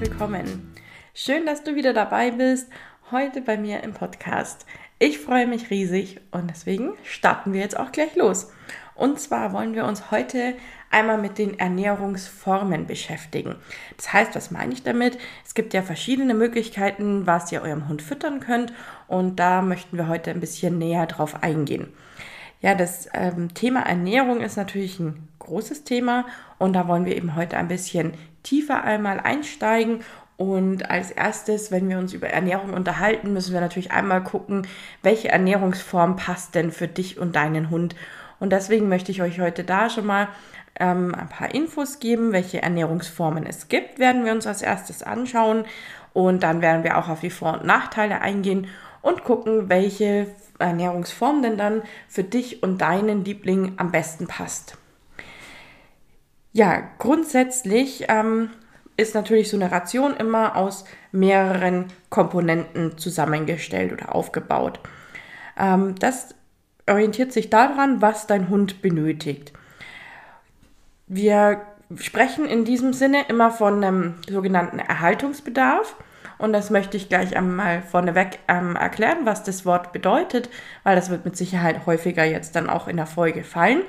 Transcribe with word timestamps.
Willkommen. 0.00 0.72
Schön, 1.12 1.44
dass 1.44 1.62
du 1.62 1.74
wieder 1.74 1.92
dabei 1.92 2.30
bist, 2.30 2.70
heute 3.10 3.42
bei 3.42 3.58
mir 3.58 3.82
im 3.82 3.92
Podcast. 3.92 4.64
Ich 4.98 5.18
freue 5.18 5.46
mich 5.46 5.68
riesig 5.68 6.22
und 6.30 6.48
deswegen 6.48 6.94
starten 7.04 7.52
wir 7.52 7.60
jetzt 7.60 7.78
auch 7.78 7.92
gleich 7.92 8.16
los. 8.16 8.50
Und 8.94 9.20
zwar 9.20 9.52
wollen 9.52 9.74
wir 9.74 9.84
uns 9.84 10.10
heute 10.10 10.54
einmal 10.90 11.18
mit 11.18 11.36
den 11.36 11.58
Ernährungsformen 11.58 12.86
beschäftigen. 12.86 13.56
Das 13.98 14.10
heißt, 14.14 14.34
was 14.34 14.50
meine 14.50 14.72
ich 14.72 14.82
damit? 14.82 15.18
Es 15.44 15.54
gibt 15.54 15.74
ja 15.74 15.82
verschiedene 15.82 16.32
Möglichkeiten, 16.32 17.26
was 17.26 17.52
ihr 17.52 17.60
eurem 17.60 17.86
Hund 17.86 18.00
füttern 18.00 18.40
könnt 18.40 18.72
und 19.06 19.36
da 19.36 19.60
möchten 19.60 19.98
wir 19.98 20.08
heute 20.08 20.30
ein 20.30 20.40
bisschen 20.40 20.78
näher 20.78 21.04
drauf 21.04 21.42
eingehen. 21.42 21.92
Ja, 22.62 22.74
das 22.74 23.06
ähm, 23.12 23.52
Thema 23.52 23.80
Ernährung 23.80 24.40
ist 24.40 24.56
natürlich 24.56 24.98
ein 24.98 25.29
großes 25.50 25.84
Thema 25.84 26.24
und 26.58 26.72
da 26.72 26.88
wollen 26.88 27.04
wir 27.04 27.16
eben 27.16 27.36
heute 27.36 27.56
ein 27.56 27.68
bisschen 27.68 28.14
tiefer 28.42 28.84
einmal 28.84 29.20
einsteigen 29.20 30.00
und 30.40 30.88
als 30.88 31.10
erstes, 31.10 31.70
wenn 31.70 31.90
wir 31.90 31.98
uns 31.98 32.14
über 32.14 32.28
Ernährung 32.28 32.72
unterhalten, 32.72 33.34
müssen 33.34 33.52
wir 33.52 33.60
natürlich 33.60 33.92
einmal 33.92 34.24
gucken, 34.24 34.66
welche 35.02 35.28
Ernährungsform 35.28 36.16
passt 36.16 36.54
denn 36.54 36.72
für 36.72 36.88
dich 36.88 37.18
und 37.18 37.36
deinen 37.36 37.68
Hund. 37.68 37.94
Und 38.38 38.50
deswegen 38.50 38.88
möchte 38.88 39.12
ich 39.12 39.20
euch 39.20 39.38
heute 39.38 39.64
da 39.64 39.90
schon 39.90 40.06
mal 40.06 40.28
ähm, 40.78 41.14
ein 41.14 41.28
paar 41.28 41.54
Infos 41.54 41.98
geben, 41.98 42.32
welche 42.32 42.62
Ernährungsformen 42.62 43.44
es 43.44 43.68
gibt, 43.68 43.98
werden 43.98 44.24
wir 44.24 44.32
uns 44.32 44.46
als 44.46 44.62
erstes 44.62 45.02
anschauen. 45.02 45.66
Und 46.14 46.42
dann 46.42 46.62
werden 46.62 46.84
wir 46.84 46.96
auch 46.96 47.10
auf 47.10 47.20
die 47.20 47.28
Vor- 47.28 47.60
und 47.60 47.66
Nachteile 47.66 48.22
eingehen 48.22 48.66
und 49.02 49.24
gucken, 49.24 49.68
welche 49.68 50.26
Ernährungsform 50.58 51.42
denn 51.42 51.58
dann 51.58 51.82
für 52.08 52.24
dich 52.24 52.62
und 52.62 52.80
deinen 52.80 53.26
Liebling 53.26 53.74
am 53.76 53.92
besten 53.92 54.26
passt. 54.26 54.79
Ja, 56.52 56.82
grundsätzlich 56.98 58.06
ähm, 58.08 58.50
ist 58.96 59.14
natürlich 59.14 59.48
so 59.50 59.56
eine 59.56 59.70
Ration 59.70 60.16
immer 60.16 60.56
aus 60.56 60.84
mehreren 61.12 61.86
Komponenten 62.08 62.98
zusammengestellt 62.98 63.92
oder 63.92 64.14
aufgebaut. 64.14 64.80
Ähm, 65.56 65.94
das 65.98 66.34
orientiert 66.88 67.32
sich 67.32 67.50
daran, 67.50 68.02
was 68.02 68.26
dein 68.26 68.48
Hund 68.48 68.82
benötigt. 68.82 69.52
Wir 71.06 71.62
sprechen 71.96 72.46
in 72.46 72.64
diesem 72.64 72.92
Sinne 72.92 73.24
immer 73.28 73.50
von 73.50 73.82
einem 73.82 74.14
sogenannten 74.28 74.78
Erhaltungsbedarf. 74.78 75.96
Und 76.40 76.52
das 76.54 76.70
möchte 76.70 76.96
ich 76.96 77.08
gleich 77.08 77.36
einmal 77.36 77.82
vorneweg 77.82 78.38
ähm, 78.48 78.74
erklären, 78.74 79.18
was 79.24 79.44
das 79.44 79.66
Wort 79.66 79.92
bedeutet, 79.92 80.48
weil 80.84 80.96
das 80.96 81.10
wird 81.10 81.24
mit 81.24 81.36
Sicherheit 81.36 81.84
häufiger 81.86 82.24
jetzt 82.24 82.56
dann 82.56 82.70
auch 82.70 82.88
in 82.88 82.96
der 82.96 83.06
Folge 83.06 83.44
fallen. 83.44 83.82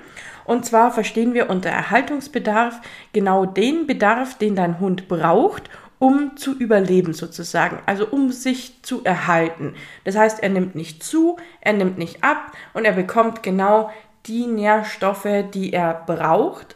Und 0.44 0.66
zwar 0.66 0.91
verstehen 0.91 1.33
wir 1.33 1.49
unter 1.49 1.69
Erhaltungsbedarf 1.69 2.81
genau 3.13 3.45
den 3.45 3.88
Bedarf, 3.88 4.38
den 4.38 4.55
dein 4.55 4.79
Hund 4.79 5.07
braucht, 5.07 5.69
um 5.97 6.35
zu 6.35 6.57
überleben 6.57 7.13
sozusagen, 7.13 7.77
also 7.85 8.07
um 8.07 8.31
sich 8.31 8.81
zu 8.81 9.03
erhalten. 9.03 9.75
Das 10.03 10.18
heißt, 10.18 10.41
er 10.41 10.50
nimmt 10.50 10.75
nicht 10.75 11.03
zu, 11.03 11.38
er 11.62 11.73
nimmt 11.73 11.97
nicht 11.97 12.23
ab 12.23 12.51
und 12.73 12.85
er 12.85 12.94
bekommt 12.94 13.44
genau 13.44 13.91
die 14.25 14.47
Nährstoffe, 14.47 15.45
die 15.53 15.72
er 15.72 15.94
braucht, 16.06 16.75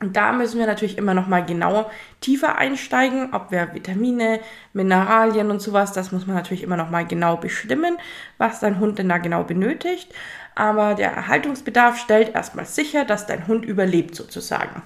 und 0.00 0.16
da 0.16 0.32
müssen 0.32 0.60
wir 0.60 0.66
natürlich 0.66 0.96
immer 0.96 1.12
noch 1.12 1.26
mal 1.26 1.44
genau 1.44 1.90
tiefer 2.20 2.56
einsteigen, 2.56 3.34
ob 3.34 3.50
wir 3.50 3.74
Vitamine, 3.74 4.38
Mineralien 4.72 5.50
und 5.50 5.60
sowas, 5.60 5.92
das 5.92 6.12
muss 6.12 6.26
man 6.26 6.36
natürlich 6.36 6.62
immer 6.62 6.76
noch 6.76 6.90
mal 6.90 7.04
genau 7.04 7.36
bestimmen, 7.36 7.98
was 8.38 8.60
dein 8.60 8.78
Hund 8.78 8.98
denn 8.98 9.08
da 9.08 9.18
genau 9.18 9.42
benötigt. 9.42 10.14
Aber 10.54 10.94
der 10.94 11.12
Erhaltungsbedarf 11.12 11.98
stellt 11.98 12.34
erstmal 12.34 12.64
sicher, 12.64 13.04
dass 13.04 13.26
dein 13.26 13.48
Hund 13.48 13.64
überlebt 13.64 14.14
sozusagen. 14.14 14.82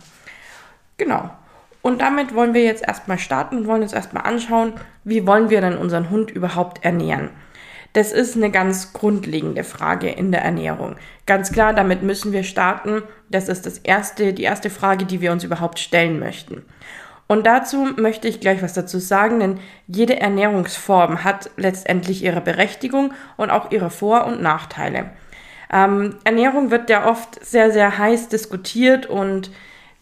Genau. 0.96 1.30
Und 1.82 2.00
damit 2.00 2.34
wollen 2.34 2.54
wir 2.54 2.62
jetzt 2.62 2.86
erstmal 2.86 3.18
starten 3.18 3.58
und 3.58 3.66
wollen 3.66 3.82
uns 3.82 3.92
erstmal 3.92 4.24
anschauen, 4.24 4.72
wie 5.04 5.26
wollen 5.26 5.50
wir 5.50 5.60
denn 5.60 5.76
unseren 5.76 6.08
Hund 6.08 6.30
überhaupt 6.30 6.84
ernähren. 6.84 7.30
Das 7.92 8.12
ist 8.12 8.36
eine 8.36 8.50
ganz 8.50 8.92
grundlegende 8.92 9.64
Frage 9.64 10.08
in 10.08 10.32
der 10.32 10.42
Ernährung. 10.42 10.96
Ganz 11.26 11.52
klar, 11.52 11.74
damit 11.74 12.02
müssen 12.02 12.32
wir 12.32 12.42
starten. 12.42 13.02
Das 13.30 13.48
ist 13.48 13.66
das 13.66 13.78
erste, 13.78 14.32
die 14.32 14.44
erste 14.44 14.70
Frage, 14.70 15.04
die 15.04 15.20
wir 15.20 15.32
uns 15.32 15.44
überhaupt 15.44 15.78
stellen 15.78 16.18
möchten. 16.18 16.62
Und 17.26 17.46
dazu 17.46 17.88
möchte 17.96 18.28
ich 18.28 18.40
gleich 18.40 18.62
was 18.62 18.74
dazu 18.74 18.98
sagen, 18.98 19.40
denn 19.40 19.60
jede 19.86 20.20
Ernährungsform 20.20 21.24
hat 21.24 21.50
letztendlich 21.56 22.22
ihre 22.22 22.40
Berechtigung 22.40 23.12
und 23.36 23.50
auch 23.50 23.70
ihre 23.70 23.90
Vor- 23.90 24.26
und 24.26 24.42
Nachteile. 24.42 25.10
Ähm, 25.72 26.16
Ernährung 26.24 26.70
wird 26.70 26.90
ja 26.90 27.08
oft 27.08 27.42
sehr, 27.44 27.72
sehr 27.72 27.96
heiß 27.96 28.28
diskutiert 28.28 29.06
und 29.06 29.50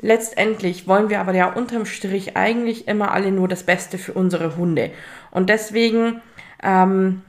letztendlich 0.00 0.88
wollen 0.88 1.08
wir 1.08 1.20
aber 1.20 1.32
ja 1.34 1.52
unterm 1.52 1.86
Strich 1.86 2.36
eigentlich 2.36 2.88
immer 2.88 3.12
alle 3.12 3.30
nur 3.30 3.46
das 3.46 3.62
Beste 3.62 3.98
für 3.98 4.12
unsere 4.12 4.56
Hunde. 4.56 4.90
Und 5.30 5.50
deswegen 5.50 6.22
ähm, 6.62 7.22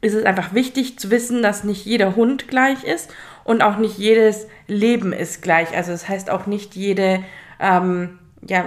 ist 0.00 0.14
es 0.14 0.24
einfach 0.24 0.54
wichtig 0.54 0.98
zu 0.98 1.10
wissen, 1.10 1.42
dass 1.42 1.64
nicht 1.64 1.84
jeder 1.84 2.16
Hund 2.16 2.48
gleich 2.48 2.84
ist 2.84 3.10
und 3.44 3.62
auch 3.62 3.76
nicht 3.76 3.98
jedes 3.98 4.46
Leben 4.66 5.12
ist 5.12 5.42
gleich. 5.42 5.76
Also 5.76 5.92
das 5.92 6.08
heißt 6.08 6.30
auch 6.30 6.46
nicht 6.46 6.74
jede, 6.74 7.22
ähm, 7.58 8.18
ja, 8.46 8.64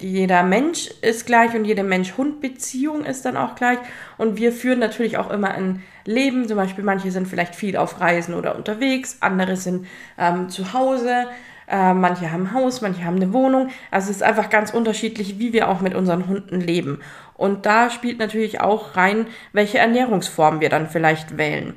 jeder 0.00 0.42
Mensch 0.42 0.90
ist 1.02 1.24
gleich 1.24 1.54
und 1.54 1.64
jede 1.64 1.84
Mensch-Hund-Beziehung 1.84 3.04
ist 3.04 3.24
dann 3.24 3.36
auch 3.36 3.54
gleich. 3.54 3.78
Und 4.18 4.36
wir 4.36 4.52
führen 4.52 4.78
natürlich 4.78 5.16
auch 5.16 5.30
immer 5.30 5.52
ein 5.52 5.82
Leben. 6.04 6.46
Zum 6.48 6.56
Beispiel 6.56 6.84
manche 6.84 7.10
sind 7.10 7.28
vielleicht 7.28 7.54
viel 7.54 7.76
auf 7.76 8.00
Reisen 8.00 8.34
oder 8.34 8.56
unterwegs, 8.56 9.18
andere 9.20 9.56
sind 9.56 9.86
ähm, 10.18 10.48
zu 10.50 10.72
Hause. 10.72 11.26
Äh, 11.68 11.94
manche 11.94 12.30
haben 12.30 12.48
ein 12.48 12.52
Haus, 12.52 12.80
manche 12.80 13.04
haben 13.04 13.16
eine 13.16 13.32
Wohnung. 13.32 13.68
Also 13.90 14.10
es 14.10 14.16
ist 14.16 14.22
einfach 14.22 14.50
ganz 14.50 14.72
unterschiedlich, 14.72 15.38
wie 15.38 15.52
wir 15.52 15.68
auch 15.68 15.80
mit 15.80 15.94
unseren 15.94 16.28
Hunden 16.28 16.60
leben. 16.60 17.00
Und 17.34 17.66
da 17.66 17.90
spielt 17.90 18.18
natürlich 18.18 18.60
auch 18.60 18.96
rein, 18.96 19.26
welche 19.52 19.78
Ernährungsform 19.78 20.60
wir 20.60 20.68
dann 20.68 20.88
vielleicht 20.88 21.36
wählen. 21.38 21.74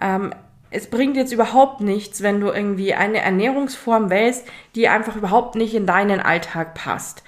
Ähm, 0.00 0.32
es 0.70 0.90
bringt 0.90 1.16
jetzt 1.16 1.32
überhaupt 1.32 1.80
nichts, 1.80 2.22
wenn 2.22 2.40
du 2.40 2.48
irgendwie 2.48 2.94
eine 2.94 3.20
Ernährungsform 3.20 4.10
wählst, 4.10 4.46
die 4.74 4.88
einfach 4.88 5.16
überhaupt 5.16 5.54
nicht 5.54 5.74
in 5.74 5.86
deinen 5.86 6.20
Alltag 6.20 6.74
passt. 6.74 7.22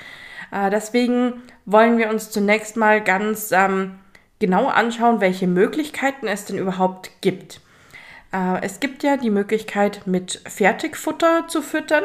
Äh, 0.52 0.70
deswegen 0.70 1.42
wollen 1.64 1.98
wir 1.98 2.10
uns 2.10 2.30
zunächst 2.30 2.76
mal 2.76 3.02
ganz 3.02 3.52
ähm, 3.52 3.98
genau 4.38 4.66
anschauen, 4.66 5.20
welche 5.20 5.46
Möglichkeiten 5.46 6.26
es 6.26 6.44
denn 6.44 6.58
überhaupt 6.58 7.10
gibt. 7.20 7.60
Äh, 8.32 8.62
es 8.62 8.80
gibt 8.80 9.02
ja 9.02 9.16
die 9.16 9.30
Möglichkeit, 9.30 10.02
mit 10.06 10.42
Fertigfutter 10.46 11.48
zu 11.48 11.62
füttern. 11.62 12.04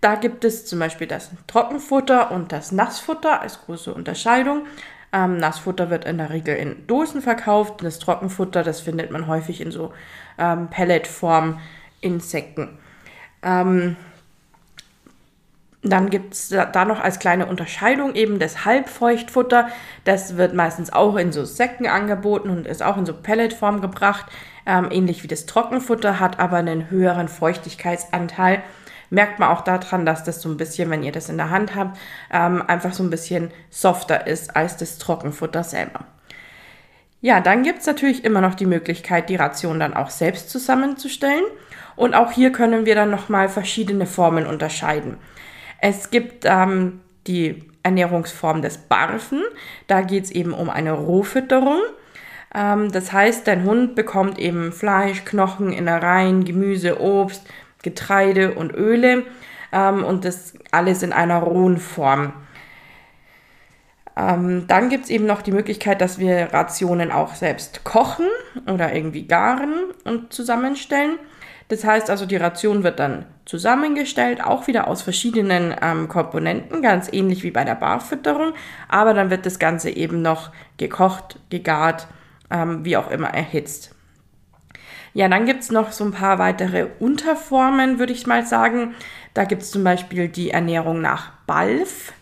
Da 0.00 0.14
gibt 0.14 0.44
es 0.44 0.64
zum 0.66 0.78
Beispiel 0.78 1.06
das 1.06 1.30
Trockenfutter 1.46 2.30
und 2.30 2.52
das 2.52 2.70
Nassfutter 2.70 3.40
als 3.40 3.60
große 3.64 3.92
Unterscheidung. 3.92 4.66
Ähm, 5.12 5.38
Nassfutter 5.38 5.90
wird 5.90 6.04
in 6.04 6.18
der 6.18 6.30
Regel 6.30 6.56
in 6.56 6.86
Dosen 6.86 7.22
verkauft. 7.22 7.82
Das 7.82 7.98
Trockenfutter, 7.98 8.62
das 8.62 8.80
findet 8.80 9.10
man 9.10 9.26
häufig 9.26 9.60
in 9.60 9.72
so 9.72 9.92
ähm, 10.38 10.68
Pelletform 10.68 11.60
in 12.00 12.20
Säcken. 12.20 12.78
Ähm, 13.42 13.96
dann 15.82 16.10
gibt 16.10 16.34
es 16.34 16.48
da 16.48 16.84
noch 16.84 17.00
als 17.00 17.20
kleine 17.20 17.46
Unterscheidung 17.46 18.14
eben 18.14 18.38
das 18.38 18.64
Halbfeuchtfutter. 18.64 19.68
Das 20.04 20.36
wird 20.36 20.52
meistens 20.52 20.92
auch 20.92 21.16
in 21.16 21.32
so 21.32 21.44
Säcken 21.44 21.86
angeboten 21.86 22.50
und 22.50 22.66
ist 22.66 22.82
auch 22.82 22.96
in 22.96 23.06
so 23.06 23.14
Pelletform 23.14 23.80
gebracht 23.80 24.26
ähm, 24.68 24.88
ähnlich 24.92 25.24
wie 25.24 25.28
das 25.28 25.46
Trockenfutter, 25.46 26.20
hat 26.20 26.38
aber 26.38 26.58
einen 26.58 26.90
höheren 26.90 27.28
Feuchtigkeitsanteil. 27.28 28.62
Merkt 29.10 29.38
man 29.38 29.48
auch 29.48 29.62
daran, 29.62 30.04
dass 30.04 30.22
das 30.22 30.42
so 30.42 30.50
ein 30.50 30.58
bisschen, 30.58 30.90
wenn 30.90 31.02
ihr 31.02 31.12
das 31.12 31.30
in 31.30 31.38
der 31.38 31.50
Hand 31.50 31.74
habt, 31.74 31.98
ähm, 32.30 32.62
einfach 32.66 32.92
so 32.92 33.02
ein 33.02 33.10
bisschen 33.10 33.50
softer 33.70 34.26
ist 34.26 34.54
als 34.54 34.76
das 34.76 34.98
Trockenfutter 34.98 35.64
selber. 35.64 36.04
Ja, 37.20 37.40
dann 37.40 37.62
gibt 37.62 37.80
es 37.80 37.86
natürlich 37.86 38.24
immer 38.24 38.42
noch 38.42 38.54
die 38.54 38.66
Möglichkeit, 38.66 39.30
die 39.30 39.36
Ration 39.36 39.80
dann 39.80 39.94
auch 39.94 40.10
selbst 40.10 40.50
zusammenzustellen. 40.50 41.44
Und 41.96 42.14
auch 42.14 42.30
hier 42.30 42.52
können 42.52 42.86
wir 42.86 42.94
dann 42.94 43.10
nochmal 43.10 43.48
verschiedene 43.48 44.06
Formen 44.06 44.46
unterscheiden. 44.46 45.16
Es 45.80 46.10
gibt 46.10 46.44
ähm, 46.44 47.00
die 47.26 47.64
Ernährungsform 47.82 48.62
des 48.62 48.78
Barfen. 48.78 49.42
Da 49.86 50.02
geht 50.02 50.24
es 50.24 50.30
eben 50.30 50.52
um 50.52 50.68
eine 50.70 50.92
Rohfütterung. 50.92 51.80
Ähm, 52.54 52.90
das 52.92 53.12
heißt, 53.12 53.46
dein 53.46 53.64
Hund 53.64 53.94
bekommt 53.94 54.38
eben 54.38 54.72
Fleisch, 54.72 55.24
Knochen, 55.24 55.72
Innereien, 55.72 56.44
Gemüse, 56.44 57.00
Obst, 57.00 57.42
Getreide 57.82 58.54
und 58.54 58.74
Öle. 58.74 59.24
ähm, 59.72 60.04
und 60.04 60.24
das 60.24 60.54
alles 60.70 61.02
in 61.02 61.12
einer 61.12 61.38
rohen 61.38 61.78
Form. 61.78 62.32
Ähm, 64.16 64.66
dann 64.66 64.88
gibt 64.88 65.04
es 65.04 65.10
eben 65.10 65.26
noch 65.26 65.42
die 65.42 65.52
Möglichkeit, 65.52 66.00
dass 66.00 66.18
wir 66.18 66.52
Rationen 66.52 67.12
auch 67.12 67.34
selbst 67.34 67.84
kochen 67.84 68.26
oder 68.66 68.92
irgendwie 68.92 69.26
garen 69.26 69.74
und 70.04 70.32
zusammenstellen. 70.32 71.18
Das 71.68 71.84
heißt 71.84 72.08
also, 72.10 72.24
die 72.26 72.36
Ration 72.36 72.82
wird 72.82 72.98
dann 72.98 73.26
zusammengestellt, 73.44 74.42
auch 74.42 74.66
wieder 74.66 74.88
aus 74.88 75.02
verschiedenen 75.02 75.74
ähm, 75.82 76.08
Komponenten, 76.08 76.82
ganz 76.82 77.12
ähnlich 77.12 77.42
wie 77.42 77.50
bei 77.50 77.64
der 77.64 77.74
Barfütterung, 77.74 78.54
aber 78.88 79.14
dann 79.14 79.30
wird 79.30 79.46
das 79.46 79.58
Ganze 79.58 79.90
eben 79.90 80.22
noch 80.22 80.50
gekocht, 80.78 81.38
gegart, 81.50 82.08
ähm, 82.50 82.84
wie 82.84 82.96
auch 82.96 83.10
immer 83.10 83.28
erhitzt. 83.28 83.94
Ja, 85.14 85.28
dann 85.28 85.46
gibt 85.46 85.62
es 85.62 85.70
noch 85.70 85.92
so 85.92 86.04
ein 86.04 86.12
paar 86.12 86.38
weitere 86.38 86.86
Unterformen, 86.98 87.98
würde 87.98 88.12
ich 88.12 88.26
mal 88.26 88.46
sagen. 88.46 88.94
Da 89.34 89.44
gibt 89.44 89.62
es 89.62 89.70
zum 89.70 89.82
Beispiel 89.84 90.28
die 90.28 90.50
Ernährung 90.50 91.00
nach 91.00 91.32
BALF. 91.46 92.12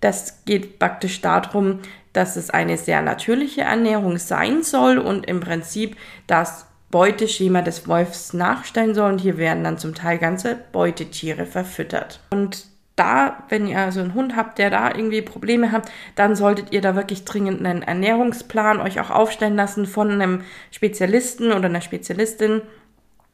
Das 0.00 0.44
geht 0.44 0.78
praktisch 0.78 1.20
darum, 1.20 1.80
dass 2.12 2.36
es 2.36 2.50
eine 2.50 2.76
sehr 2.76 3.02
natürliche 3.02 3.62
Ernährung 3.62 4.18
sein 4.18 4.62
soll 4.62 4.98
und 4.98 5.26
im 5.26 5.40
Prinzip 5.40 5.96
das 6.26 6.66
Beuteschema 6.90 7.62
des 7.62 7.86
Wolfs 7.86 8.32
nachstellen 8.32 8.94
soll. 8.94 9.12
Und 9.12 9.20
hier 9.20 9.36
werden 9.36 9.64
dann 9.64 9.78
zum 9.78 9.94
Teil 9.94 10.18
ganze 10.18 10.56
Beutetiere 10.72 11.46
verfüttert. 11.46 12.20
Und 12.30 12.66
da, 12.98 13.44
wenn 13.48 13.66
ihr 13.66 13.78
also 13.78 14.00
einen 14.00 14.14
Hund 14.14 14.36
habt, 14.36 14.58
der 14.58 14.70
da 14.70 14.88
irgendwie 14.94 15.22
Probleme 15.22 15.72
hat, 15.72 15.90
dann 16.14 16.36
solltet 16.36 16.72
ihr 16.72 16.80
da 16.80 16.96
wirklich 16.96 17.24
dringend 17.24 17.64
einen 17.64 17.82
Ernährungsplan 17.82 18.80
euch 18.80 19.00
auch 19.00 19.10
aufstellen 19.10 19.56
lassen 19.56 19.86
von 19.86 20.10
einem 20.10 20.42
Spezialisten 20.70 21.52
oder 21.52 21.66
einer 21.66 21.80
Spezialistin, 21.80 22.62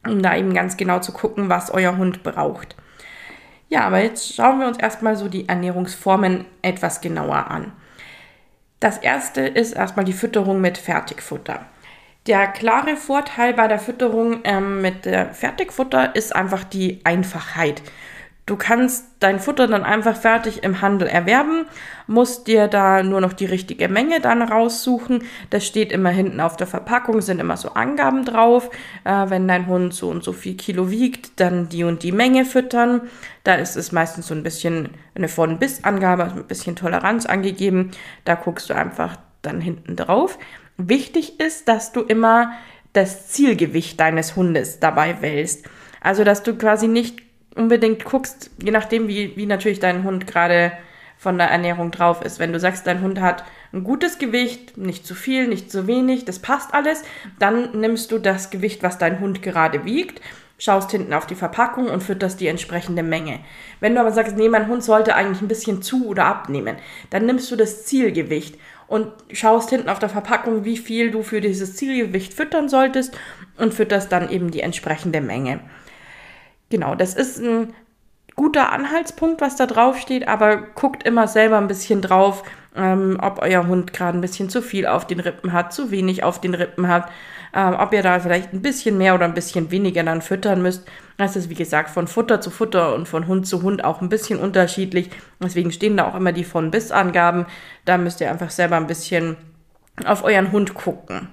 um 0.05 0.21
da 0.21 0.35
eben 0.35 0.53
ganz 0.53 0.77
genau 0.77 0.99
zu 0.99 1.11
gucken, 1.11 1.49
was 1.49 1.71
euer 1.71 1.97
Hund 1.97 2.23
braucht. 2.23 2.75
Ja, 3.69 3.81
aber 3.81 3.99
jetzt 3.99 4.35
schauen 4.35 4.59
wir 4.59 4.67
uns 4.67 4.77
erstmal 4.77 5.15
so 5.15 5.27
die 5.27 5.49
Ernährungsformen 5.49 6.45
etwas 6.61 7.01
genauer 7.01 7.49
an. 7.49 7.71
Das 8.79 8.97
erste 8.97 9.41
ist 9.41 9.73
erstmal 9.73 10.05
die 10.05 10.13
Fütterung 10.13 10.61
mit 10.61 10.77
Fertigfutter. 10.77 11.65
Der 12.27 12.47
klare 12.47 12.95
Vorteil 12.95 13.53
bei 13.53 13.67
der 13.67 13.79
Fütterung 13.79 14.41
ähm, 14.43 14.81
mit 14.81 15.05
der 15.05 15.33
Fertigfutter 15.33 16.15
ist 16.15 16.35
einfach 16.35 16.63
die 16.63 17.01
Einfachheit. 17.03 17.81
Du 18.47 18.57
kannst 18.57 19.07
dein 19.21 19.39
Futter 19.39 19.67
dann 19.67 19.83
einfach 19.83 20.15
fertig 20.15 20.63
im 20.63 20.81
Handel 20.81 21.07
erwerben, 21.07 21.65
musst 22.05 22.45
dir 22.45 22.67
da 22.67 23.01
nur 23.01 23.19
noch 23.19 23.33
die 23.33 23.47
richtige 23.47 23.89
Menge 23.89 24.21
dann 24.21 24.43
raussuchen. 24.43 25.23
Das 25.49 25.65
steht 25.65 25.91
immer 25.91 26.11
hinten 26.11 26.39
auf 26.39 26.55
der 26.55 26.67
Verpackung, 26.67 27.21
sind 27.21 27.39
immer 27.39 27.57
so 27.57 27.69
Angaben 27.69 28.23
drauf. 28.23 28.69
Äh, 29.03 29.31
wenn 29.31 29.47
dein 29.47 29.65
Hund 29.65 29.95
so 29.95 30.09
und 30.09 30.23
so 30.23 30.31
viel 30.31 30.55
Kilo 30.57 30.91
wiegt, 30.91 31.39
dann 31.39 31.69
die 31.69 31.83
und 31.83 32.03
die 32.03 32.11
Menge 32.11 32.45
füttern. 32.45 33.01
Da 33.43 33.55
ist 33.55 33.75
es 33.77 33.91
meistens 33.91 34.27
so 34.27 34.35
ein 34.35 34.43
bisschen 34.43 34.89
eine 35.15 35.27
Von-Bis-Angabe, 35.27 36.25
also 36.25 36.35
ein 36.35 36.47
bisschen 36.47 36.75
Toleranz 36.75 37.25
angegeben. 37.25 37.91
Da 38.25 38.35
guckst 38.35 38.69
du 38.69 38.75
einfach 38.75 39.17
dann 39.41 39.59
hinten 39.59 39.95
drauf. 39.95 40.37
Wichtig 40.77 41.39
ist, 41.39 41.67
dass 41.67 41.93
du 41.93 42.01
immer 42.01 42.51
das 42.93 43.27
Zielgewicht 43.27 43.99
deines 43.99 44.35
Hundes 44.35 44.79
dabei 44.79 45.23
wählst. 45.23 45.65
Also, 45.99 46.23
dass 46.23 46.43
du 46.43 46.55
quasi 46.55 46.87
nicht 46.87 47.24
unbedingt 47.55 48.05
guckst, 48.05 48.51
je 48.61 48.71
nachdem, 48.71 49.07
wie, 49.07 49.35
wie 49.35 49.45
natürlich 49.45 49.79
dein 49.79 50.03
Hund 50.03 50.27
gerade 50.27 50.73
von 51.17 51.37
der 51.37 51.47
Ernährung 51.47 51.91
drauf 51.91 52.21
ist. 52.21 52.39
Wenn 52.39 52.53
du 52.53 52.59
sagst, 52.59 52.85
dein 52.85 53.01
Hund 53.01 53.21
hat 53.21 53.43
ein 53.73 53.83
gutes 53.83 54.19
Gewicht, 54.19 54.77
nicht 54.77 55.07
zu 55.07 55.15
viel, 55.15 55.47
nicht 55.47 55.71
zu 55.71 55.87
wenig, 55.87 56.25
das 56.25 56.39
passt 56.39 56.73
alles, 56.73 57.03
dann 57.39 57.79
nimmst 57.79 58.11
du 58.11 58.19
das 58.19 58.49
Gewicht, 58.49 58.83
was 58.83 58.97
dein 58.97 59.19
Hund 59.19 59.41
gerade 59.41 59.85
wiegt, 59.85 60.21
schaust 60.57 60.91
hinten 60.91 61.13
auf 61.13 61.25
die 61.25 61.35
Verpackung 61.35 61.87
und 61.87 62.03
fütterst 62.03 62.39
die 62.39 62.47
entsprechende 62.47 63.03
Menge. 63.03 63.39
Wenn 63.79 63.95
du 63.95 64.01
aber 64.01 64.11
sagst, 64.11 64.37
nee, 64.37 64.49
mein 64.49 64.67
Hund 64.67 64.83
sollte 64.83 65.15
eigentlich 65.15 65.41
ein 65.41 65.47
bisschen 65.47 65.81
zu 65.81 66.07
oder 66.07 66.25
abnehmen, 66.25 66.77
dann 67.09 67.25
nimmst 67.25 67.51
du 67.51 67.55
das 67.55 67.85
Zielgewicht 67.85 68.57
und 68.87 69.07
schaust 69.31 69.69
hinten 69.69 69.89
auf 69.89 69.99
der 69.99 70.09
Verpackung, 70.09 70.63
wie 70.63 70.77
viel 70.77 71.11
du 71.11 71.23
für 71.23 71.41
dieses 71.41 71.75
Zielgewicht 71.75 72.33
füttern 72.33 72.69
solltest 72.69 73.17
und 73.57 73.73
fütterst 73.73 74.11
dann 74.11 74.29
eben 74.29 74.51
die 74.51 74.61
entsprechende 74.61 75.21
Menge. 75.21 75.59
Genau, 76.69 76.95
das 76.95 77.13
ist 77.13 77.39
ein 77.39 77.73
guter 78.35 78.71
Anhaltspunkt, 78.71 79.41
was 79.41 79.55
da 79.55 79.65
drauf 79.65 79.97
steht, 79.97 80.27
aber 80.27 80.57
guckt 80.57 81.03
immer 81.03 81.27
selber 81.27 81.57
ein 81.57 81.67
bisschen 81.67 82.01
drauf, 82.01 82.43
ähm, 82.75 83.17
ob 83.21 83.41
euer 83.41 83.67
Hund 83.67 83.93
gerade 83.93 84.17
ein 84.17 84.21
bisschen 84.21 84.49
zu 84.49 84.61
viel 84.61 84.85
auf 84.85 85.07
den 85.07 85.21
Rippen 85.21 85.53
hat, 85.53 85.73
zu 85.73 85.91
wenig 85.91 86.23
auf 86.23 86.41
den 86.41 86.53
Rippen 86.53 86.87
hat, 86.87 87.09
ähm, 87.53 87.75
ob 87.79 87.93
ihr 87.93 88.03
da 88.03 88.19
vielleicht 88.19 88.51
ein 88.51 88.61
bisschen 88.61 88.97
mehr 88.97 89.15
oder 89.15 89.25
ein 89.25 89.33
bisschen 89.33 89.71
weniger 89.71 90.03
dann 90.03 90.21
füttern 90.21 90.61
müsst. 90.61 90.85
Das 91.17 91.37
ist 91.37 91.49
wie 91.49 91.55
gesagt 91.55 91.89
von 91.89 92.07
Futter 92.07 92.41
zu 92.41 92.49
Futter 92.49 92.93
und 92.93 93.07
von 93.07 93.27
Hund 93.27 93.47
zu 93.47 93.61
Hund 93.61 93.83
auch 93.85 94.01
ein 94.01 94.09
bisschen 94.09 94.39
unterschiedlich. 94.39 95.09
Deswegen 95.41 95.71
stehen 95.71 95.95
da 95.95 96.09
auch 96.09 96.15
immer 96.15 96.33
die 96.33 96.43
von 96.43 96.71
bis 96.71 96.91
Angaben. 96.91 97.45
Da 97.85 97.97
müsst 97.97 98.19
ihr 98.19 98.29
einfach 98.29 98.49
selber 98.49 98.75
ein 98.75 98.87
bisschen 98.87 99.37
auf 100.03 100.25
euren 100.25 100.51
Hund 100.51 100.73
gucken. 100.73 101.29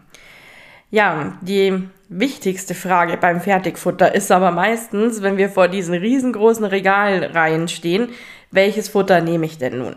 Ja, 0.93 1.39
die 1.41 1.89
wichtigste 2.11 2.75
Frage 2.75 3.17
beim 3.17 3.41
Fertigfutter 3.41 4.15
ist 4.15 4.31
aber 4.31 4.51
meistens, 4.51 5.23
wenn 5.23 5.39
wir 5.39 5.49
vor 5.49 5.69
diesen 5.69 5.95
riesengroßen 5.95 6.67
Regalreihen 6.67 7.69
stehen, 7.69 8.11
welches 8.51 8.91
Futter 8.91 9.23
nehme 9.23 9.47
ich 9.47 9.57
denn 9.57 9.79
nun? 9.79 9.95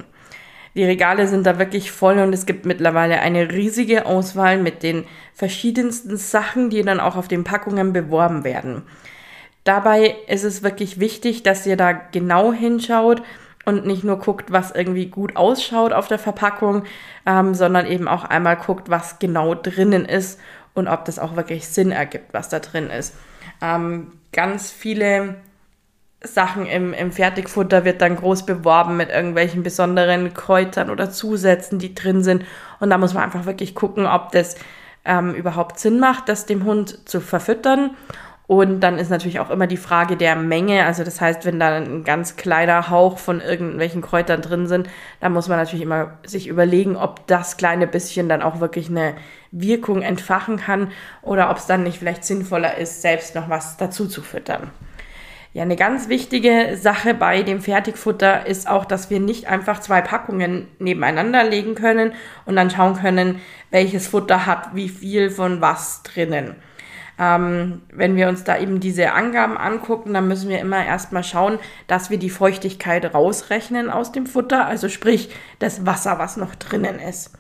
Die 0.74 0.86
Regale 0.86 1.28
sind 1.28 1.46
da 1.46 1.60
wirklich 1.60 1.92
voll 1.92 2.20
und 2.20 2.32
es 2.32 2.46
gibt 2.46 2.66
mittlerweile 2.66 3.20
eine 3.20 3.52
riesige 3.52 4.06
Auswahl 4.06 4.58
mit 4.58 4.84
den 4.84 5.04
verschiedensten 5.34 6.16
Sachen, 6.16 6.70
die 6.70 6.82
dann 6.82 7.02
auch 7.02 7.18
auf 7.18 7.28
den 7.28 7.44
Packungen 7.44 7.92
beworben 7.92 8.46
werden. 8.46 8.84
Dabei 9.66 10.16
ist 10.30 10.46
es 10.46 10.64
wirklich 10.64 11.02
wichtig, 11.02 11.44
dass 11.44 11.68
ihr 11.68 11.76
da 11.76 11.92
genau 11.92 12.54
hinschaut 12.54 13.22
und 13.66 13.86
nicht 13.86 14.06
nur 14.06 14.20
guckt, 14.20 14.54
was 14.54 14.72
irgendwie 14.72 15.08
gut 15.08 15.36
ausschaut 15.36 15.92
auf 15.92 16.08
der 16.08 16.20
Verpackung, 16.20 16.84
ähm, 17.26 17.54
sondern 17.54 17.86
eben 17.86 18.08
auch 18.08 18.24
einmal 18.24 18.56
guckt, 18.56 18.90
was 18.90 19.20
genau 19.20 19.56
drinnen 19.56 20.06
ist 20.06 20.40
und 20.76 20.88
ob 20.88 21.06
das 21.06 21.18
auch 21.18 21.36
wirklich 21.36 21.68
Sinn 21.68 21.92
ergibt, 21.92 22.34
was 22.34 22.50
da 22.50 22.60
drin 22.60 22.90
ist. 22.90 23.16
Ähm, 23.62 24.12
ganz 24.32 24.70
viele 24.70 25.36
Sachen 26.22 26.66
im, 26.66 26.94
im 26.94 27.12
Fertigfutter 27.12 27.86
wird 27.86 28.02
dann 28.02 28.16
groß 28.16 28.46
beworben 28.46 28.98
mit 28.98 29.10
irgendwelchen 29.10 29.64
besonderen 29.64 30.34
Kräutern 30.34 30.90
oder 30.90 31.10
Zusätzen, 31.10 31.80
die 31.80 31.96
drin 31.96 32.24
sind. 32.24 32.46
Und 32.80 32.90
da 32.90 32.98
muss 32.98 33.14
man 33.14 33.24
einfach 33.24 33.46
wirklich 33.46 33.76
gucken, 33.76 34.06
ob 34.06 34.32
das 34.32 34.56
ähm, 35.06 35.34
überhaupt 35.34 35.80
Sinn 35.80 36.00
macht, 36.00 36.30
das 36.30 36.46
dem 36.46 36.66
Hund 36.66 37.08
zu 37.08 37.22
verfüttern 37.22 37.92
und 38.48 38.80
dann 38.82 39.00
ist 39.00 39.10
natürlich 39.10 39.40
auch 39.40 39.50
immer 39.50 39.66
die 39.66 39.78
Frage 39.78 40.18
der 40.18 40.36
Menge. 40.36 40.86
Also 40.86 41.04
das 41.04 41.20
heißt, 41.20 41.46
wenn 41.46 41.60
da 41.60 41.76
ein 41.76 42.04
ganz 42.04 42.36
kleiner 42.36 42.90
Hauch 42.90 43.18
von 43.18 43.42
irgendwelchen 43.42 44.02
Kräutern 44.02 44.42
drin 44.42 44.68
sind, 44.68 44.88
dann 45.20 45.34
muss 45.34 45.48
man 45.48 45.58
natürlich 45.58 45.84
immer 45.84 46.20
sich 46.26 46.48
überlegen, 46.48 46.96
ob 46.96 47.26
das 47.28 47.58
kleine 47.58 47.88
bisschen 47.88 48.30
dann 48.30 48.44
auch 48.44 48.60
wirklich 48.60 48.90
eine 48.90 49.16
Wirkung 49.52 50.04
entfachen 50.04 50.58
kann 50.58 50.92
oder 51.22 51.50
ob 51.50 51.58
es 51.58 51.66
dann 51.66 51.84
nicht 51.84 51.98
vielleicht 51.98 52.24
sinnvoller 52.24 52.78
ist, 52.78 53.02
selbst 53.02 53.34
noch 53.34 53.50
was 53.50 53.78
dazu 53.78 54.08
zu 54.08 54.22
füttern. 54.22 54.70
Ja, 55.54 55.64
eine 55.64 55.78
ganz 55.78 56.10
wichtige 56.10 56.76
Sache 56.76 57.14
bei 57.14 57.42
dem 57.42 57.62
Fertigfutter 57.62 58.46
ist 58.46 58.70
auch, 58.70 58.84
dass 58.84 59.10
wir 59.10 59.22
nicht 59.22 59.48
einfach 59.48 59.80
zwei 59.80 60.02
Packungen 60.02 60.68
nebeneinander 60.80 61.46
legen 61.46 61.76
können 61.76 62.12
und 62.46 62.58
dann 62.58 62.70
schauen 62.70 62.98
können, 62.98 63.40
welches 63.72 64.06
Futter 64.08 64.46
hat 64.46 64.76
wie 64.76 64.90
viel 64.90 65.32
von 65.32 65.62
was 65.62 66.04
drinnen. 66.04 66.56
Ähm, 67.18 67.82
wenn 67.94 68.16
wir 68.16 68.28
uns 68.28 68.44
da 68.44 68.58
eben 68.58 68.80
diese 68.80 69.14
Angaben 69.14 69.58
angucken, 69.58 70.14
dann 70.14 70.28
müssen 70.28 70.50
wir 70.50 70.60
immer 70.60 70.86
erstmal 70.86 71.24
schauen, 71.24 71.60
dass 71.88 72.10
wir 72.10 72.18
die 72.18 72.30
Feuchtigkeit 72.30 73.14
rausrechnen 73.14 73.90
aus 73.90 74.12
dem 74.12 74.26
Futter, 74.26 74.66
also 74.66 74.90
sprich 74.90 75.30
das 75.60 75.86
Wasser, 75.86 76.20
was 76.20 76.36
noch 76.36 76.56
drinnen 76.56 77.00
ist. 77.00 77.32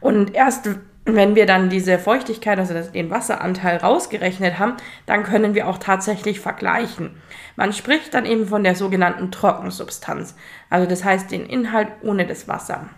Und 0.00 0.34
erst 0.34 0.68
wenn 1.04 1.34
wir 1.34 1.46
dann 1.46 1.70
diese 1.70 1.98
Feuchtigkeit, 1.98 2.58
also 2.58 2.74
den 2.74 3.10
Wasseranteil 3.10 3.78
rausgerechnet 3.78 4.58
haben, 4.58 4.76
dann 5.06 5.22
können 5.22 5.54
wir 5.54 5.66
auch 5.66 5.78
tatsächlich 5.78 6.40
vergleichen. 6.40 7.20
Man 7.56 7.72
spricht 7.72 8.14
dann 8.14 8.26
eben 8.26 8.46
von 8.46 8.64
der 8.64 8.74
sogenannten 8.74 9.30
Trockensubstanz, 9.30 10.36
also 10.68 10.88
das 10.88 11.04
heißt 11.04 11.30
den 11.30 11.46
Inhalt 11.46 11.88
ohne 12.02 12.26
das 12.26 12.48
Wasser. 12.48 12.88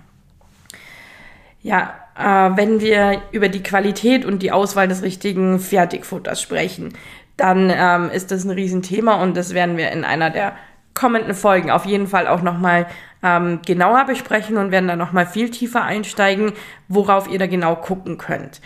Ja, 1.63 1.95
wenn 2.15 2.81
wir 2.81 3.23
über 3.33 3.49
die 3.49 3.63
Qualität 3.63 4.25
und 4.25 4.43
die 4.43 4.53
Auswahl 4.53 4.87
des 4.87 5.03
richtigen 5.03 5.59
Fertigfutters 5.59 6.43
sprechen, 6.43 6.93
dann 7.37 7.73
ähm, 7.75 8.11
ist 8.11 8.31
das 8.31 8.45
ein 8.45 8.51
Riesenthema 8.51 9.23
und 9.23 9.37
das 9.37 9.55
werden 9.55 9.77
wir 9.77 9.91
in 9.91 10.05
einer 10.05 10.31
der 10.31 10.55
kommenden 10.95 11.35
Folgen 11.35 11.71
auf 11.71 11.87
jeden 11.87 12.07
Fall 12.07 12.27
auch 12.27 12.43
nochmal 12.43 12.87
ähm, 13.23 13.61
genauer 13.65 14.05
besprechen 14.05 14.57
und 14.57 14.71
werden 14.71 14.89
da 14.89 14.97
nochmal 14.97 15.27
viel 15.27 15.51
tiefer 15.51 15.83
einsteigen, 15.83 16.53
worauf 16.89 17.29
ihr 17.29 17.39
da 17.39 17.47
genau 17.47 17.77
gucken 17.77 18.19
könnt. 18.19 18.61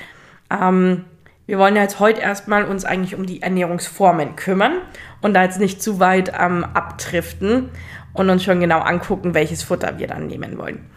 Ähm, 0.51 1.05
wir 1.47 1.59
wollen 1.59 1.77
ja 1.77 1.83
jetzt 1.83 2.01
heute 2.01 2.21
erstmal 2.21 2.65
uns 2.65 2.85
eigentlich 2.85 3.15
um 3.15 3.25
die 3.25 3.43
Ernährungsformen 3.43 4.35
kümmern 4.35 4.73
und 5.23 5.35
da 5.35 5.45
jetzt 5.45 5.61
nicht 5.61 5.81
zu 5.81 6.01
weit 6.01 6.33
ähm, 6.39 6.65
abdriften 6.75 7.71
und 8.13 8.31
uns 8.31 8.43
schon 8.43 8.59
genau 8.59 8.81
angucken, 8.81 9.35
welches 9.35 9.63
Futter 9.63 9.99
wir 9.99 10.09
dann 10.09 10.27
nehmen 10.27 10.59
wollen. 10.59 10.91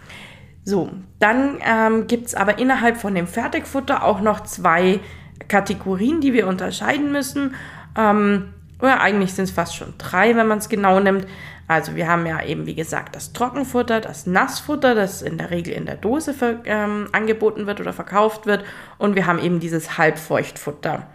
So, 0.63 0.89
dann 1.19 1.59
ähm, 1.65 2.07
gibt 2.07 2.27
es 2.27 2.35
aber 2.35 2.59
innerhalb 2.59 2.97
von 2.97 3.15
dem 3.15 3.27
Fertigfutter 3.27 4.03
auch 4.03 4.21
noch 4.21 4.41
zwei 4.43 4.99
Kategorien, 5.47 6.21
die 6.21 6.33
wir 6.33 6.47
unterscheiden 6.47 7.11
müssen. 7.11 7.55
Ähm, 7.97 8.53
oder 8.81 9.01
eigentlich 9.01 9.33
sind 9.33 9.45
es 9.45 9.51
fast 9.51 9.75
schon 9.75 9.93
drei, 9.97 10.35
wenn 10.35 10.47
man 10.47 10.59
es 10.59 10.69
genau 10.69 10.99
nimmt. 10.99 11.27
Also 11.67 11.95
wir 11.95 12.07
haben 12.07 12.25
ja 12.25 12.43
eben, 12.43 12.65
wie 12.65 12.75
gesagt, 12.75 13.15
das 13.15 13.31
Trockenfutter, 13.33 14.01
das 14.01 14.25
Nassfutter, 14.25 14.95
das 14.95 15.21
in 15.21 15.37
der 15.37 15.51
Regel 15.51 15.73
in 15.73 15.85
der 15.85 15.97
Dose 15.97 16.33
für, 16.33 16.61
ähm, 16.65 17.09
angeboten 17.11 17.67
wird 17.67 17.79
oder 17.79 17.93
verkauft 17.93 18.47
wird. 18.47 18.63
Und 18.97 19.15
wir 19.15 19.27
haben 19.27 19.39
eben 19.39 19.59
dieses 19.59 19.97
Halbfeuchtfutter. 19.97 21.07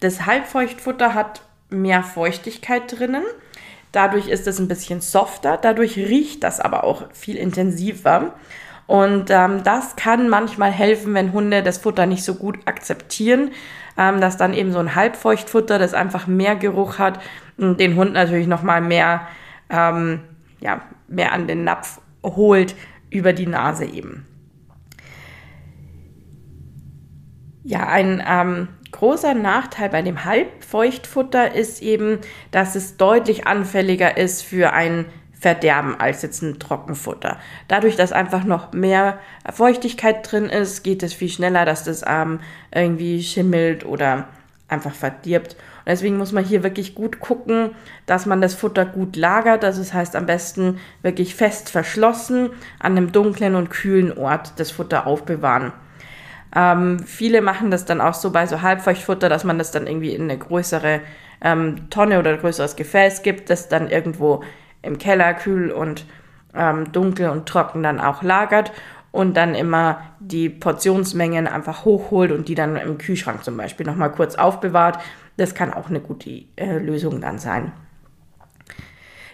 Das 0.00 0.26
Halbfeuchtfutter 0.26 1.14
hat 1.14 1.40
mehr 1.70 2.02
Feuchtigkeit 2.02 2.98
drinnen. 2.98 3.24
Dadurch 3.92 4.28
ist 4.28 4.46
es 4.46 4.58
ein 4.58 4.68
bisschen 4.68 5.00
softer. 5.00 5.56
Dadurch 5.56 5.96
riecht 5.96 6.44
das 6.44 6.60
aber 6.60 6.84
auch 6.84 7.04
viel 7.14 7.36
intensiver. 7.36 8.34
Und 8.88 9.28
ähm, 9.28 9.62
das 9.64 9.96
kann 9.96 10.30
manchmal 10.30 10.72
helfen, 10.72 11.12
wenn 11.12 11.34
Hunde 11.34 11.62
das 11.62 11.76
Futter 11.76 12.06
nicht 12.06 12.24
so 12.24 12.34
gut 12.34 12.58
akzeptieren, 12.64 13.50
ähm, 13.98 14.22
dass 14.22 14.38
dann 14.38 14.54
eben 14.54 14.72
so 14.72 14.78
ein 14.78 14.94
Halbfeuchtfutter, 14.94 15.78
das 15.78 15.92
einfach 15.92 16.26
mehr 16.26 16.56
Geruch 16.56 16.98
hat, 16.98 17.20
den 17.58 17.96
Hund 17.96 18.14
natürlich 18.14 18.46
nochmal 18.46 18.80
mehr, 18.80 19.28
ähm, 19.68 20.20
ja, 20.60 20.80
mehr 21.06 21.32
an 21.32 21.46
den 21.46 21.64
Napf 21.64 22.00
holt 22.24 22.74
über 23.10 23.34
die 23.34 23.46
Nase 23.46 23.84
eben. 23.84 24.26
Ja, 27.64 27.88
ein 27.88 28.24
ähm, 28.26 28.68
großer 28.90 29.34
Nachteil 29.34 29.90
bei 29.90 30.00
dem 30.00 30.24
Halbfeuchtfutter 30.24 31.54
ist 31.54 31.82
eben, 31.82 32.20
dass 32.52 32.74
es 32.74 32.96
deutlich 32.96 33.46
anfälliger 33.46 34.16
ist 34.16 34.42
für 34.42 34.72
ein 34.72 35.04
Verderben 35.40 35.98
als 35.98 36.22
jetzt 36.22 36.42
ein 36.42 36.58
Trockenfutter. 36.58 37.38
Dadurch, 37.68 37.96
dass 37.96 38.12
einfach 38.12 38.44
noch 38.44 38.72
mehr 38.72 39.18
Feuchtigkeit 39.52 40.30
drin 40.30 40.46
ist, 40.46 40.82
geht 40.82 41.02
es 41.02 41.14
viel 41.14 41.28
schneller, 41.28 41.64
dass 41.64 41.84
das 41.84 42.04
ähm, 42.06 42.40
irgendwie 42.72 43.22
schimmelt 43.22 43.86
oder 43.86 44.28
einfach 44.66 44.94
verdirbt. 44.94 45.54
Und 45.54 45.86
deswegen 45.86 46.18
muss 46.18 46.32
man 46.32 46.44
hier 46.44 46.62
wirklich 46.62 46.94
gut 46.94 47.20
gucken, 47.20 47.70
dass 48.04 48.26
man 48.26 48.40
das 48.40 48.54
Futter 48.54 48.84
gut 48.84 49.16
lagert. 49.16 49.62
Das 49.62 49.92
heißt 49.92 50.16
am 50.16 50.26
besten 50.26 50.78
wirklich 51.02 51.34
fest 51.34 51.70
verschlossen 51.70 52.50
an 52.78 52.96
einem 52.96 53.12
dunklen 53.12 53.54
und 53.54 53.70
kühlen 53.70 54.16
Ort 54.16 54.54
das 54.56 54.70
Futter 54.70 55.06
aufbewahren. 55.06 55.72
Ähm, 56.54 56.98
viele 57.00 57.42
machen 57.42 57.70
das 57.70 57.84
dann 57.84 58.00
auch 58.00 58.14
so 58.14 58.30
bei 58.30 58.46
so 58.46 58.62
Halbfeuchtfutter, 58.62 59.28
dass 59.28 59.44
man 59.44 59.58
das 59.58 59.70
dann 59.70 59.86
irgendwie 59.86 60.14
in 60.14 60.22
eine 60.22 60.38
größere 60.38 61.00
ähm, 61.40 61.90
Tonne 61.90 62.18
oder 62.18 62.36
größeres 62.36 62.76
Gefäß 62.76 63.22
gibt, 63.22 63.50
das 63.50 63.68
dann 63.68 63.88
irgendwo 63.88 64.42
im 64.88 64.98
Keller 64.98 65.34
kühl 65.34 65.70
und 65.70 66.04
ähm, 66.54 66.90
dunkel 66.90 67.28
und 67.28 67.46
trocken 67.46 67.82
dann 67.82 68.00
auch 68.00 68.22
lagert 68.22 68.72
und 69.12 69.36
dann 69.36 69.54
immer 69.54 70.02
die 70.18 70.48
Portionsmengen 70.48 71.46
einfach 71.46 71.84
hochholt 71.84 72.32
und 72.32 72.48
die 72.48 72.54
dann 72.54 72.76
im 72.76 72.98
Kühlschrank 72.98 73.44
zum 73.44 73.56
Beispiel 73.56 73.86
nochmal 73.86 74.12
kurz 74.12 74.34
aufbewahrt. 74.34 74.98
Das 75.36 75.54
kann 75.54 75.72
auch 75.72 75.88
eine 75.88 76.00
gute 76.00 76.44
äh, 76.56 76.78
Lösung 76.78 77.20
dann 77.20 77.38
sein. 77.38 77.72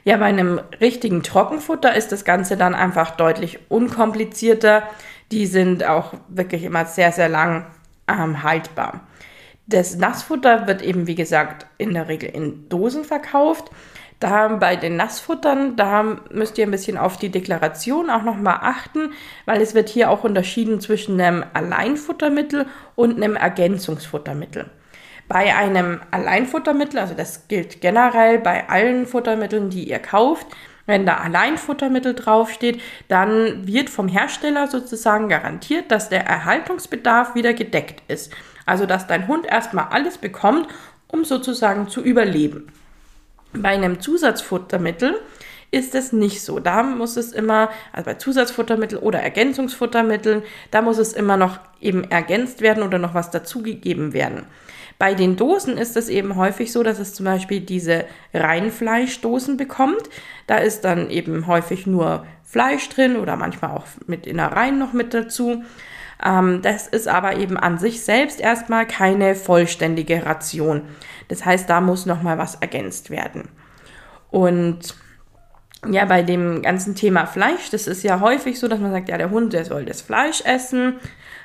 Ja, 0.04 0.18
bei 0.18 0.26
einem 0.26 0.60
richtigen 0.80 1.22
Trockenfutter 1.22 1.94
ist 1.96 2.12
das 2.12 2.26
Ganze 2.26 2.58
dann 2.58 2.74
einfach 2.74 3.12
deutlich 3.12 3.58
unkomplizierter. 3.70 4.82
Die 5.32 5.46
sind 5.46 5.84
auch 5.84 6.12
wirklich 6.28 6.62
immer 6.62 6.84
sehr, 6.84 7.10
sehr 7.10 7.30
lang 7.30 7.64
ähm, 8.06 8.42
haltbar. 8.42 9.00
Das 9.66 9.96
Nassfutter 9.96 10.66
wird 10.66 10.82
eben, 10.82 11.06
wie 11.06 11.14
gesagt, 11.14 11.66
in 11.78 11.94
der 11.94 12.08
Regel 12.08 12.28
in 12.28 12.68
Dosen 12.68 13.04
verkauft. 13.04 13.70
Da 14.24 14.48
bei 14.48 14.74
den 14.74 14.96
Nassfuttern, 14.96 15.76
da 15.76 16.16
müsst 16.30 16.56
ihr 16.56 16.66
ein 16.66 16.70
bisschen 16.70 16.96
auf 16.96 17.18
die 17.18 17.28
Deklaration 17.28 18.08
auch 18.08 18.22
nochmal 18.22 18.60
achten, 18.62 19.12
weil 19.44 19.60
es 19.60 19.74
wird 19.74 19.90
hier 19.90 20.08
auch 20.08 20.24
unterschieden 20.24 20.80
zwischen 20.80 21.20
einem 21.20 21.44
Alleinfuttermittel 21.52 22.64
und 22.94 23.16
einem 23.16 23.36
Ergänzungsfuttermittel. 23.36 24.64
Bei 25.28 25.54
einem 25.54 26.00
Alleinfuttermittel, 26.10 27.00
also 27.00 27.12
das 27.12 27.48
gilt 27.48 27.82
generell 27.82 28.38
bei 28.38 28.66
allen 28.70 29.04
Futtermitteln, 29.04 29.68
die 29.68 29.90
ihr 29.90 29.98
kauft, 29.98 30.46
wenn 30.86 31.04
da 31.04 31.18
Alleinfuttermittel 31.18 32.14
draufsteht, 32.14 32.80
dann 33.08 33.66
wird 33.66 33.90
vom 33.90 34.08
Hersteller 34.08 34.68
sozusagen 34.68 35.28
garantiert, 35.28 35.90
dass 35.90 36.08
der 36.08 36.24
Erhaltungsbedarf 36.24 37.34
wieder 37.34 37.52
gedeckt 37.52 38.02
ist. 38.08 38.32
Also 38.64 38.86
dass 38.86 39.06
dein 39.06 39.28
Hund 39.28 39.44
erstmal 39.44 39.88
alles 39.90 40.16
bekommt, 40.16 40.66
um 41.08 41.26
sozusagen 41.26 41.88
zu 41.88 42.00
überleben. 42.00 42.72
Bei 43.56 43.70
einem 43.70 44.00
Zusatzfuttermittel 44.00 45.14
ist 45.70 45.94
es 45.94 46.12
nicht 46.12 46.42
so. 46.42 46.60
Da 46.60 46.82
muss 46.82 47.16
es 47.16 47.32
immer, 47.32 47.70
also 47.92 48.04
bei 48.04 48.14
Zusatzfuttermitteln 48.14 49.02
oder 49.02 49.20
Ergänzungsfuttermitteln, 49.20 50.42
da 50.70 50.82
muss 50.82 50.98
es 50.98 51.12
immer 51.12 51.36
noch 51.36 51.58
eben 51.80 52.04
ergänzt 52.04 52.60
werden 52.60 52.82
oder 52.82 52.98
noch 52.98 53.14
was 53.14 53.30
dazugegeben 53.30 54.12
werden. 54.12 54.46
Bei 54.98 55.14
den 55.14 55.36
Dosen 55.36 55.76
ist 55.76 55.96
es 55.96 56.08
eben 56.08 56.36
häufig 56.36 56.70
so, 56.70 56.84
dass 56.84 57.00
es 57.00 57.14
zum 57.14 57.26
Beispiel 57.26 57.60
diese 57.60 58.04
Reinfleischdosen 58.32 59.56
bekommt. 59.56 60.08
Da 60.46 60.58
ist 60.58 60.84
dann 60.84 61.10
eben 61.10 61.48
häufig 61.48 61.86
nur 61.86 62.24
Fleisch 62.44 62.88
drin 62.90 63.16
oder 63.16 63.34
manchmal 63.36 63.72
auch 63.72 63.86
mit 64.06 64.26
Innereien 64.26 64.78
noch 64.78 64.92
mit 64.92 65.12
dazu. 65.12 65.64
Ähm, 66.24 66.62
das 66.62 66.88
ist 66.88 67.06
aber 67.06 67.36
eben 67.36 67.56
an 67.56 67.78
sich 67.78 68.02
selbst 68.02 68.40
erstmal 68.40 68.86
keine 68.86 69.34
vollständige 69.34 70.24
Ration. 70.24 70.82
Das 71.28 71.44
heißt, 71.44 71.68
da 71.68 71.80
muss 71.80 72.06
nochmal 72.06 72.38
was 72.38 72.56
ergänzt 72.56 73.10
werden. 73.10 73.48
Und 74.30 74.94
ja, 75.90 76.06
bei 76.06 76.22
dem 76.22 76.62
ganzen 76.62 76.94
Thema 76.94 77.26
Fleisch, 77.26 77.70
das 77.70 77.86
ist 77.86 78.02
ja 78.02 78.20
häufig 78.20 78.58
so, 78.58 78.68
dass 78.68 78.80
man 78.80 78.90
sagt, 78.90 79.08
ja, 79.08 79.18
der 79.18 79.30
Hund, 79.30 79.52
der 79.52 79.64
soll 79.64 79.84
das 79.84 80.00
Fleisch 80.00 80.40
essen 80.44 80.94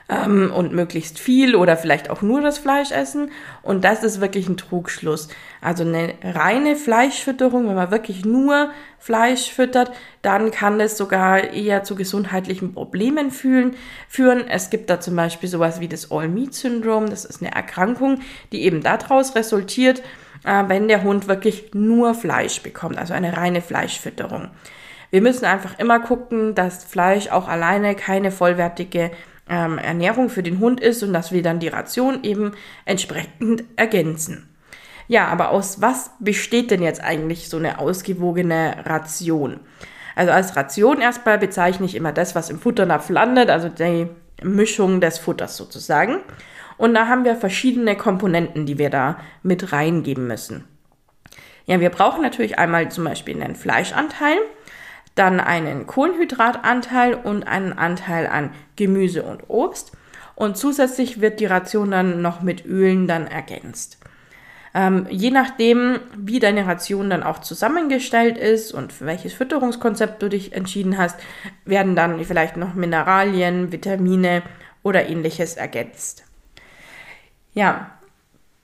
ähm, 0.09 0.51
und 0.51 0.73
möglichst 0.73 1.19
viel 1.19 1.55
oder 1.55 1.77
vielleicht 1.77 2.09
auch 2.09 2.21
nur 2.21 2.41
das 2.41 2.57
Fleisch 2.57 2.91
essen. 2.91 3.31
Und 3.61 3.83
das 3.83 4.03
ist 4.03 4.19
wirklich 4.19 4.49
ein 4.49 4.57
Trugschluss. 4.57 5.29
Also 5.61 5.83
eine 5.83 6.15
reine 6.23 6.75
Fleischfütterung, 6.75 7.67
wenn 7.67 7.75
man 7.75 7.91
wirklich 7.91 8.25
nur 8.25 8.71
Fleisch 8.97 9.51
füttert, 9.51 9.91
dann 10.21 10.51
kann 10.51 10.79
es 10.79 10.97
sogar 10.97 11.53
eher 11.53 11.83
zu 11.83 11.95
gesundheitlichen 11.95 12.73
Problemen 12.73 13.31
fühlen, 13.31 13.75
führen. 14.07 14.47
Es 14.47 14.69
gibt 14.69 14.89
da 14.89 14.99
zum 14.99 15.15
Beispiel 15.15 15.47
sowas 15.47 15.79
wie 15.79 15.87
das 15.87 16.11
All-Meat-Syndrom. 16.11 17.09
Das 17.09 17.23
ist 17.23 17.41
eine 17.41 17.53
Erkrankung, 17.53 18.19
die 18.51 18.63
eben 18.63 18.81
daraus 18.81 19.35
resultiert, 19.35 20.01
äh, 20.43 20.63
wenn 20.67 20.87
der 20.87 21.03
Hund 21.03 21.27
wirklich 21.27 21.71
nur 21.73 22.15
Fleisch 22.15 22.61
bekommt, 22.61 22.97
also 22.97 23.13
eine 23.13 23.37
reine 23.37 23.61
Fleischfütterung. 23.61 24.49
Wir 25.11 25.21
müssen 25.21 25.45
einfach 25.45 25.79
immer 25.79 25.99
gucken, 25.99 26.53
dass 26.53 26.83
Fleisch 26.83 27.29
auch 27.29 27.47
alleine 27.47 27.95
keine 27.95 28.31
vollwertige 28.31 29.09
ähm, 29.49 29.77
Ernährung 29.77 30.29
für 30.29 30.43
den 30.43 30.59
Hund 30.59 30.79
ist 30.79 31.03
und 31.03 31.13
dass 31.13 31.31
wir 31.31 31.41
dann 31.41 31.59
die 31.59 31.67
Ration 31.67 32.23
eben 32.23 32.53
entsprechend 32.85 33.63
ergänzen. 33.75 34.49
Ja, 35.07 35.27
aber 35.27 35.49
aus 35.49 35.81
was 35.81 36.11
besteht 36.19 36.69
denn 36.71 36.83
jetzt 36.83 37.03
eigentlich 37.03 37.49
so 37.49 37.57
eine 37.57 37.79
ausgewogene 37.79 38.85
Ration? 38.85 39.59
Also 40.15 40.31
als 40.31 40.55
Ration 40.55 41.01
erstmal 41.01 41.39
bezeichne 41.39 41.85
ich 41.85 41.95
immer 41.95 42.11
das, 42.11 42.35
was 42.35 42.49
im 42.49 42.59
Futternapf 42.59 43.09
landet, 43.09 43.49
also 43.49 43.69
die 43.69 44.07
Mischung 44.43 45.01
des 45.01 45.17
Futters 45.17 45.57
sozusagen. 45.57 46.17
Und 46.77 46.93
da 46.93 47.07
haben 47.07 47.25
wir 47.25 47.35
verschiedene 47.35 47.95
Komponenten, 47.95 48.65
die 48.65 48.77
wir 48.77 48.89
da 48.89 49.17
mit 49.43 49.73
reingeben 49.73 50.27
müssen. 50.27 50.65
Ja, 51.65 51.79
wir 51.79 51.89
brauchen 51.89 52.21
natürlich 52.21 52.57
einmal 52.57 52.89
zum 52.89 53.03
Beispiel 53.03 53.41
einen 53.41 53.55
Fleischanteil 53.55 54.37
dann 55.19 55.39
einen 55.39 55.85
Kohlenhydratanteil 55.85 57.13
und 57.13 57.47
einen 57.47 57.73
Anteil 57.73 58.27
an 58.27 58.51
Gemüse 58.75 59.23
und 59.23 59.49
Obst. 59.49 59.91
Und 60.35 60.57
zusätzlich 60.57 61.19
wird 61.19 61.39
die 61.41 61.45
Ration 61.45 61.91
dann 61.91 62.21
noch 62.21 62.41
mit 62.41 62.65
Ölen 62.65 63.07
dann 63.07 63.27
ergänzt. 63.27 63.97
Ähm, 64.73 65.07
je 65.09 65.31
nachdem, 65.31 65.99
wie 66.15 66.39
deine 66.39 66.65
Ration 66.65 67.09
dann 67.09 67.23
auch 67.23 67.39
zusammengestellt 67.39 68.37
ist 68.37 68.71
und 68.71 68.93
für 68.93 69.05
welches 69.05 69.33
Fütterungskonzept 69.33 70.21
du 70.21 70.29
dich 70.29 70.53
entschieden 70.53 70.97
hast, 70.97 71.19
werden 71.65 71.95
dann 71.95 72.23
vielleicht 72.23 72.55
noch 72.55 72.75
Mineralien, 72.75 73.71
Vitamine 73.71 74.43
oder 74.83 75.09
ähnliches 75.09 75.55
ergänzt. 75.55 76.23
Ja, 77.53 77.98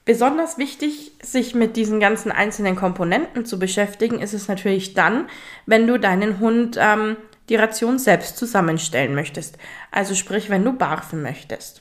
Besonders 0.06 0.56
wichtig, 0.56 1.10
sich 1.20 1.56
mit 1.56 1.76
diesen 1.76 1.98
ganzen 1.98 2.30
einzelnen 2.30 2.76
Komponenten 2.76 3.44
zu 3.44 3.58
beschäftigen, 3.58 4.20
ist 4.20 4.34
es 4.34 4.46
natürlich 4.46 4.94
dann, 4.94 5.28
wenn 5.66 5.88
du 5.88 5.98
deinen 5.98 6.38
Hund 6.38 6.78
ähm, 6.80 7.16
die 7.48 7.56
Ration 7.56 7.98
selbst 7.98 8.36
zusammenstellen 8.38 9.16
möchtest. 9.16 9.58
Also 9.90 10.14
sprich, 10.14 10.48
wenn 10.48 10.64
du 10.64 10.72
barfen 10.72 11.22
möchtest. 11.22 11.80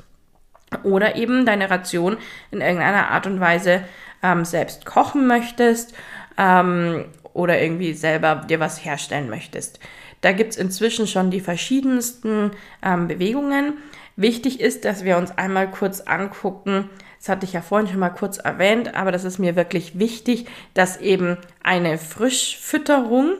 Oder 0.84 1.16
eben 1.16 1.46
deine 1.46 1.70
Ration 1.70 2.18
in 2.50 2.62
irgendeiner 2.62 3.12
Art 3.12 3.28
und 3.28 3.40
Weise 3.40 3.84
ähm, 4.24 4.44
selbst 4.44 4.88
kochen 4.88 5.28
möchtest 5.28 5.94
ähm, 6.40 7.06
oder 7.34 7.62
irgendwie 7.62 7.94
selber 7.94 8.44
dir 8.50 8.60
was 8.60 8.84
herstellen 8.84 9.30
möchtest. 9.30 9.80
Da 10.22 10.32
gibt 10.32 10.54
es 10.54 10.58
inzwischen 10.58 11.06
schon 11.06 11.30
die 11.30 11.42
verschiedensten 11.42 12.50
ähm, 12.82 13.08
Bewegungen. 13.08 13.74
Wichtig 14.16 14.62
ist, 14.62 14.84
dass 14.84 15.04
wir 15.04 15.18
uns 15.18 15.38
einmal 15.38 15.70
kurz 15.70 16.02
angucken, 16.02 16.90
das 17.26 17.32
hatte 17.32 17.46
ich 17.48 17.54
ja 17.54 17.62
vorhin 17.62 17.88
schon 17.88 17.98
mal 17.98 18.12
kurz 18.12 18.38
erwähnt, 18.38 18.94
aber 18.94 19.12
das 19.12 19.24
ist 19.24 19.40
mir 19.40 19.56
wirklich 19.56 19.98
wichtig, 19.98 20.46
dass 20.76 20.98
eben 20.98 21.38
eine 21.64 21.98
Frischfütterung 21.98 23.38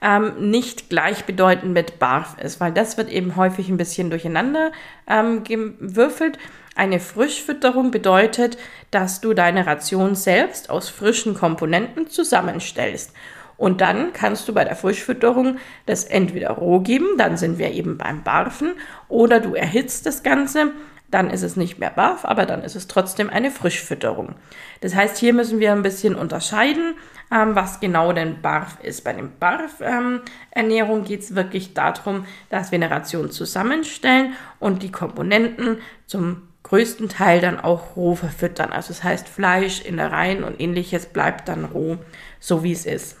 ähm, 0.00 0.50
nicht 0.50 0.88
gleichbedeutend 0.88 1.74
mit 1.74 1.98
Barf 1.98 2.36
ist, 2.42 2.60
weil 2.60 2.72
das 2.72 2.96
wird 2.96 3.10
eben 3.10 3.36
häufig 3.36 3.68
ein 3.68 3.76
bisschen 3.76 4.08
durcheinander 4.08 4.72
ähm, 5.06 5.44
gewürfelt. 5.44 6.38
Eine 6.76 6.98
Frischfütterung 6.98 7.90
bedeutet, 7.90 8.56
dass 8.90 9.20
du 9.20 9.34
deine 9.34 9.66
Ration 9.66 10.14
selbst 10.14 10.70
aus 10.70 10.88
frischen 10.88 11.34
Komponenten 11.34 12.08
zusammenstellst. 12.08 13.12
Und 13.58 13.82
dann 13.82 14.14
kannst 14.14 14.48
du 14.48 14.54
bei 14.54 14.64
der 14.64 14.76
Frischfütterung 14.76 15.58
das 15.84 16.04
entweder 16.04 16.52
roh 16.52 16.80
geben, 16.80 17.18
dann 17.18 17.36
sind 17.36 17.58
wir 17.58 17.72
eben 17.72 17.98
beim 17.98 18.22
Barfen, 18.22 18.72
oder 19.10 19.40
du 19.40 19.54
erhitzt 19.54 20.06
das 20.06 20.22
Ganze, 20.22 20.72
dann 21.10 21.30
ist 21.30 21.42
es 21.42 21.56
nicht 21.56 21.78
mehr 21.78 21.90
Barf, 21.90 22.24
aber 22.24 22.46
dann 22.46 22.62
ist 22.62 22.76
es 22.76 22.88
trotzdem 22.88 23.30
eine 23.30 23.50
Frischfütterung. 23.50 24.34
Das 24.80 24.94
heißt, 24.94 25.16
hier 25.18 25.32
müssen 25.32 25.60
wir 25.60 25.72
ein 25.72 25.82
bisschen 25.82 26.14
unterscheiden, 26.14 26.94
ähm, 27.32 27.54
was 27.54 27.80
genau 27.80 28.12
denn 28.12 28.42
Barf 28.42 28.78
ist. 28.82 29.04
Bei 29.04 29.12
dem 29.12 29.32
Barf-Ernährung 29.38 30.98
ähm, 30.98 31.04
geht 31.04 31.20
es 31.20 31.34
wirklich 31.34 31.74
darum, 31.74 32.26
dass 32.50 32.72
wir 32.72 32.76
eine 32.76 32.90
Ration 32.90 33.30
zusammenstellen 33.30 34.34
und 34.58 34.82
die 34.82 34.92
Komponenten 34.92 35.78
zum 36.06 36.42
größten 36.64 37.08
Teil 37.08 37.40
dann 37.40 37.60
auch 37.60 37.94
roh 37.96 38.16
verfüttern. 38.16 38.72
Also 38.72 38.88
das 38.88 39.04
heißt, 39.04 39.28
Fleisch, 39.28 39.80
Innereien 39.82 40.42
und 40.42 40.60
ähnliches 40.60 41.06
bleibt 41.06 41.48
dann 41.48 41.64
roh, 41.64 41.98
so 42.40 42.64
wie 42.64 42.72
es 42.72 42.86
ist. 42.86 43.16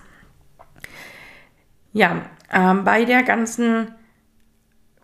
Ja, 1.92 2.22
ähm, 2.52 2.84
bei 2.84 3.04
der 3.04 3.22
ganzen 3.22 3.94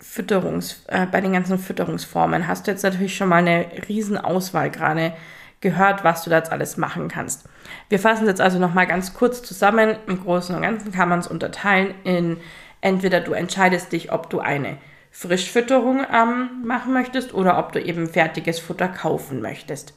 Fütterungs, 0.02 0.82
äh, 0.88 1.06
bei 1.06 1.20
den 1.20 1.32
ganzen 1.32 1.58
Fütterungsformen 1.58 2.48
hast 2.48 2.66
du 2.66 2.72
jetzt 2.72 2.82
natürlich 2.82 3.16
schon 3.16 3.28
mal 3.28 3.36
eine 3.36 3.66
riesen 3.88 4.18
Auswahl 4.18 4.68
gerade 4.68 5.14
gehört, 5.60 6.02
was 6.02 6.24
du 6.24 6.30
da 6.30 6.38
jetzt 6.38 6.50
alles 6.50 6.76
machen 6.76 7.08
kannst. 7.08 7.44
Wir 7.88 8.00
fassen 8.00 8.26
jetzt 8.26 8.40
also 8.40 8.58
nochmal 8.58 8.88
ganz 8.88 9.14
kurz 9.14 9.42
zusammen. 9.42 9.96
Im 10.08 10.20
Großen 10.20 10.54
und 10.54 10.62
Ganzen 10.62 10.92
kann 10.92 11.08
man 11.08 11.20
es 11.20 11.28
unterteilen 11.28 11.94
in 12.02 12.38
entweder 12.80 13.20
du 13.20 13.32
entscheidest 13.32 13.92
dich, 13.92 14.12
ob 14.12 14.28
du 14.28 14.40
eine 14.40 14.76
Frischfütterung 15.12 16.04
ähm, 16.12 16.62
machen 16.64 16.92
möchtest 16.92 17.32
oder 17.32 17.58
ob 17.58 17.72
du 17.72 17.80
eben 17.80 18.08
fertiges 18.08 18.58
Futter 18.58 18.88
kaufen 18.88 19.40
möchtest. 19.40 19.94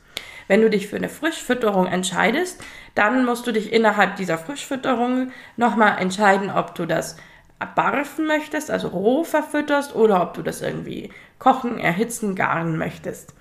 Wenn 0.47 0.61
du 0.61 0.69
dich 0.69 0.87
für 0.87 0.97
eine 0.97 1.09
Frischfütterung 1.09 1.87
entscheidest, 1.87 2.63
dann 2.93 3.25
musst 3.25 3.47
du 3.47 3.51
dich 3.51 3.73
innerhalb 3.73 4.17
dieser 4.17 4.37
Frischfütterung 4.37 5.31
nochmal 5.57 5.97
entscheiden, 5.99 6.51
ob 6.51 6.75
du 6.75 6.85
das 6.85 7.17
barfen 7.75 8.27
möchtest, 8.27 8.69
also 8.69 8.89
roh 8.89 9.23
verfütterst, 9.23 9.95
oder 9.95 10.21
ob 10.21 10.33
du 10.33 10.41
das 10.41 10.61
irgendwie 10.61 11.11
kochen, 11.39 11.79
erhitzen, 11.79 12.35
garen 12.35 12.77
möchtest. 12.77 13.33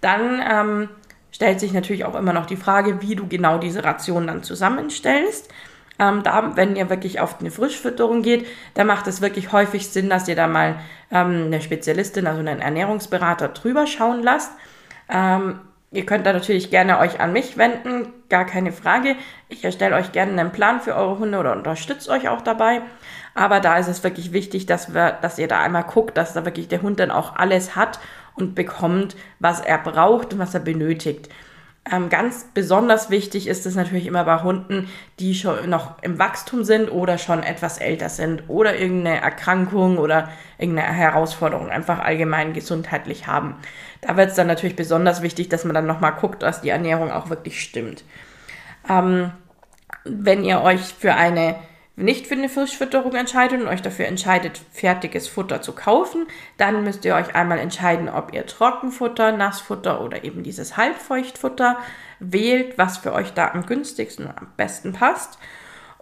Dann 0.00 0.42
ähm, 0.48 0.88
stellt 1.30 1.60
sich 1.60 1.72
natürlich 1.72 2.04
auch 2.04 2.14
immer 2.14 2.32
noch 2.32 2.46
die 2.46 2.56
Frage, 2.56 3.02
wie 3.02 3.16
du 3.16 3.26
genau 3.26 3.58
diese 3.58 3.84
Ration 3.84 4.26
dann 4.26 4.42
zusammenstellst. 4.42 5.52
Ähm, 5.98 6.22
da, 6.22 6.56
wenn 6.56 6.76
ihr 6.76 6.88
wirklich 6.88 7.20
auf 7.20 7.40
eine 7.40 7.50
Frischfütterung 7.50 8.22
geht, 8.22 8.46
da 8.74 8.84
macht 8.84 9.06
es 9.06 9.20
wirklich 9.20 9.52
häufig 9.52 9.88
Sinn, 9.88 10.08
dass 10.08 10.28
ihr 10.28 10.36
da 10.36 10.46
mal 10.46 10.76
ähm, 11.10 11.44
eine 11.46 11.60
Spezialistin, 11.60 12.26
also 12.26 12.40
einen 12.40 12.60
Ernährungsberater 12.60 13.48
drüber 13.48 13.86
schauen 13.86 14.22
lasst. 14.22 14.52
Ähm, 15.10 15.60
ihr 15.90 16.06
könnt 16.06 16.24
da 16.24 16.32
natürlich 16.32 16.70
gerne 16.70 16.98
euch 16.98 17.20
an 17.20 17.34
mich 17.34 17.58
wenden, 17.58 18.14
gar 18.30 18.46
keine 18.46 18.72
Frage. 18.72 19.14
Ich 19.50 19.62
erstelle 19.62 19.96
euch 19.96 20.12
gerne 20.12 20.40
einen 20.40 20.52
Plan 20.52 20.80
für 20.80 20.94
eure 20.94 21.18
Hunde 21.18 21.38
oder 21.38 21.52
unterstütze 21.52 22.10
euch 22.10 22.30
auch 22.30 22.40
dabei. 22.40 22.80
Aber 23.34 23.60
da 23.60 23.78
ist 23.78 23.88
es 23.88 24.02
wirklich 24.02 24.32
wichtig, 24.32 24.66
dass, 24.66 24.94
wir, 24.94 25.12
dass 25.12 25.38
ihr 25.38 25.48
da 25.48 25.60
einmal 25.60 25.84
guckt, 25.84 26.16
dass 26.16 26.32
da 26.32 26.44
wirklich 26.44 26.68
der 26.68 26.82
Hund 26.82 27.00
dann 27.00 27.10
auch 27.10 27.36
alles 27.36 27.76
hat 27.76 28.00
und 28.34 28.54
bekommt, 28.54 29.16
was 29.38 29.60
er 29.60 29.78
braucht 29.78 30.32
und 30.32 30.38
was 30.38 30.54
er 30.54 30.60
benötigt. 30.60 31.28
Ähm, 31.90 32.10
ganz 32.10 32.46
besonders 32.52 33.08
wichtig 33.08 33.48
ist 33.48 33.64
es 33.64 33.74
natürlich 33.74 34.06
immer 34.06 34.24
bei 34.24 34.42
Hunden, 34.42 34.88
die 35.18 35.34
schon 35.34 35.70
noch 35.70 36.02
im 36.02 36.18
Wachstum 36.18 36.62
sind 36.62 36.90
oder 36.90 37.16
schon 37.16 37.42
etwas 37.42 37.78
älter 37.78 38.10
sind 38.10 38.44
oder 38.48 38.76
irgendeine 38.76 39.20
Erkrankung 39.20 39.96
oder 39.96 40.28
irgendeine 40.58 40.92
Herausforderung 40.92 41.70
einfach 41.70 41.98
allgemein 42.00 42.52
gesundheitlich 42.52 43.26
haben. 43.26 43.56
Da 44.02 44.16
wird 44.16 44.30
es 44.30 44.36
dann 44.36 44.46
natürlich 44.46 44.76
besonders 44.76 45.22
wichtig, 45.22 45.48
dass 45.48 45.64
man 45.64 45.74
dann 45.74 45.86
nochmal 45.86 46.12
guckt, 46.12 46.42
dass 46.42 46.60
die 46.60 46.68
Ernährung 46.68 47.10
auch 47.10 47.30
wirklich 47.30 47.62
stimmt. 47.62 48.04
Ähm, 48.88 49.32
wenn 50.04 50.44
ihr 50.44 50.60
euch 50.60 50.80
für 50.80 51.14
eine 51.14 51.56
nicht 52.00 52.26
für 52.26 52.34
eine 52.34 52.48
Fischfütterung 52.48 53.14
entscheidet 53.14 53.60
und 53.60 53.68
euch 53.68 53.82
dafür 53.82 54.06
entscheidet, 54.06 54.60
fertiges 54.72 55.28
Futter 55.28 55.62
zu 55.62 55.72
kaufen, 55.72 56.26
dann 56.56 56.82
müsst 56.84 57.04
ihr 57.04 57.14
euch 57.14 57.34
einmal 57.34 57.58
entscheiden, 57.58 58.08
ob 58.08 58.32
ihr 58.32 58.46
Trockenfutter, 58.46 59.32
Nassfutter 59.32 60.00
oder 60.00 60.24
eben 60.24 60.42
dieses 60.42 60.76
Halbfeuchtfutter 60.76 61.78
wählt, 62.18 62.78
was 62.78 62.98
für 62.98 63.12
euch 63.12 63.32
da 63.32 63.50
am 63.52 63.66
günstigsten 63.66 64.26
und 64.26 64.38
am 64.38 64.48
besten 64.56 64.92
passt. 64.92 65.38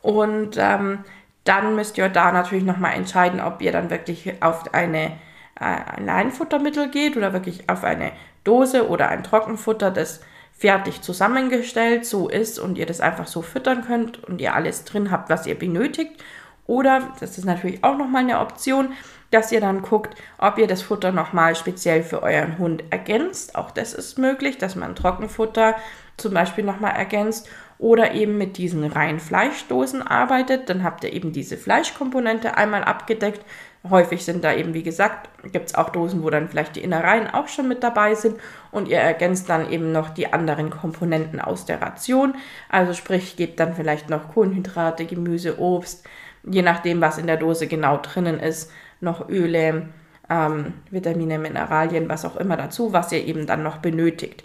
Und 0.00 0.56
ähm, 0.58 1.04
dann 1.44 1.74
müsst 1.76 1.98
ihr 1.98 2.08
da 2.08 2.32
natürlich 2.32 2.64
nochmal 2.64 2.94
entscheiden, 2.94 3.40
ob 3.40 3.62
ihr 3.62 3.72
dann 3.72 3.90
wirklich 3.90 4.42
auf 4.42 4.74
eine, 4.74 5.12
äh, 5.58 5.64
ein 5.64 6.06
Leinfuttermittel 6.06 6.90
geht 6.90 7.16
oder 7.16 7.32
wirklich 7.32 7.68
auf 7.68 7.84
eine 7.84 8.12
Dose 8.44 8.88
oder 8.88 9.08
ein 9.08 9.24
Trockenfutter, 9.24 9.90
das 9.90 10.20
fertig 10.58 11.02
zusammengestellt 11.02 12.04
so 12.04 12.28
ist 12.28 12.58
und 12.58 12.76
ihr 12.76 12.86
das 12.86 13.00
einfach 13.00 13.28
so 13.28 13.42
füttern 13.42 13.84
könnt 13.86 14.22
und 14.24 14.40
ihr 14.40 14.54
alles 14.54 14.84
drin 14.84 15.10
habt, 15.10 15.30
was 15.30 15.46
ihr 15.46 15.56
benötigt. 15.56 16.22
Oder, 16.66 17.14
das 17.20 17.38
ist 17.38 17.44
natürlich 17.44 17.82
auch 17.84 17.96
nochmal 17.96 18.24
eine 18.24 18.40
Option, 18.40 18.92
dass 19.30 19.52
ihr 19.52 19.60
dann 19.60 19.82
guckt, 19.82 20.14
ob 20.36 20.58
ihr 20.58 20.66
das 20.66 20.82
Futter 20.82 21.12
nochmal 21.12 21.54
speziell 21.54 22.02
für 22.02 22.22
euren 22.22 22.58
Hund 22.58 22.84
ergänzt. 22.90 23.54
Auch 23.54 23.70
das 23.70 23.94
ist 23.94 24.18
möglich, 24.18 24.58
dass 24.58 24.74
man 24.74 24.96
Trockenfutter 24.96 25.76
zum 26.16 26.34
Beispiel 26.34 26.64
nochmal 26.64 26.94
ergänzt 26.96 27.48
oder 27.78 28.12
eben 28.12 28.36
mit 28.36 28.56
diesen 28.56 28.84
reinen 28.84 29.20
Fleischdosen 29.20 30.02
arbeitet. 30.02 30.68
Dann 30.68 30.82
habt 30.82 31.04
ihr 31.04 31.12
eben 31.12 31.32
diese 31.32 31.56
Fleischkomponente 31.56 32.56
einmal 32.56 32.82
abgedeckt 32.84 33.44
Häufig 33.88 34.24
sind 34.24 34.42
da 34.42 34.52
eben, 34.52 34.74
wie 34.74 34.82
gesagt, 34.82 35.30
gibt 35.52 35.68
es 35.68 35.74
auch 35.74 35.90
Dosen, 35.90 36.24
wo 36.24 36.30
dann 36.30 36.48
vielleicht 36.48 36.74
die 36.74 36.82
Innereien 36.82 37.28
auch 37.28 37.46
schon 37.46 37.68
mit 37.68 37.82
dabei 37.84 38.14
sind 38.16 38.36
und 38.72 38.88
ihr 38.88 38.98
ergänzt 38.98 39.48
dann 39.48 39.70
eben 39.70 39.92
noch 39.92 40.10
die 40.10 40.32
anderen 40.32 40.70
Komponenten 40.70 41.40
aus 41.40 41.64
der 41.64 41.80
Ration. 41.80 42.34
Also 42.68 42.92
sprich, 42.92 43.36
gebt 43.36 43.60
dann 43.60 43.74
vielleicht 43.74 44.10
noch 44.10 44.32
Kohlenhydrate, 44.32 45.06
Gemüse, 45.06 45.60
Obst, 45.60 46.04
je 46.42 46.62
nachdem, 46.62 47.00
was 47.00 47.18
in 47.18 47.28
der 47.28 47.36
Dose 47.36 47.68
genau 47.68 47.98
drinnen 47.98 48.40
ist, 48.40 48.72
noch 49.00 49.28
Öle, 49.28 49.88
ähm, 50.28 50.74
Vitamine, 50.90 51.38
Mineralien, 51.38 52.08
was 52.08 52.24
auch 52.24 52.36
immer 52.36 52.56
dazu, 52.56 52.92
was 52.92 53.12
ihr 53.12 53.24
eben 53.24 53.46
dann 53.46 53.62
noch 53.62 53.78
benötigt. 53.78 54.42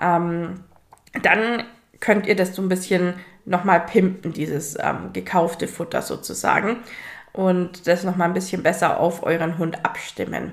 Ähm, 0.00 0.60
dann 1.22 1.64
könnt 2.00 2.26
ihr 2.26 2.36
das 2.36 2.54
so 2.54 2.62
ein 2.62 2.68
bisschen 2.68 3.14
nochmal 3.44 3.80
pimpen, 3.80 4.32
dieses 4.32 4.76
ähm, 4.80 5.12
gekaufte 5.12 5.68
Futter 5.68 6.02
sozusagen 6.02 6.78
und 7.34 7.88
das 7.88 8.04
nochmal 8.04 8.28
ein 8.28 8.34
bisschen 8.34 8.62
besser 8.62 9.00
auf 9.00 9.24
euren 9.24 9.58
Hund 9.58 9.84
abstimmen. 9.84 10.52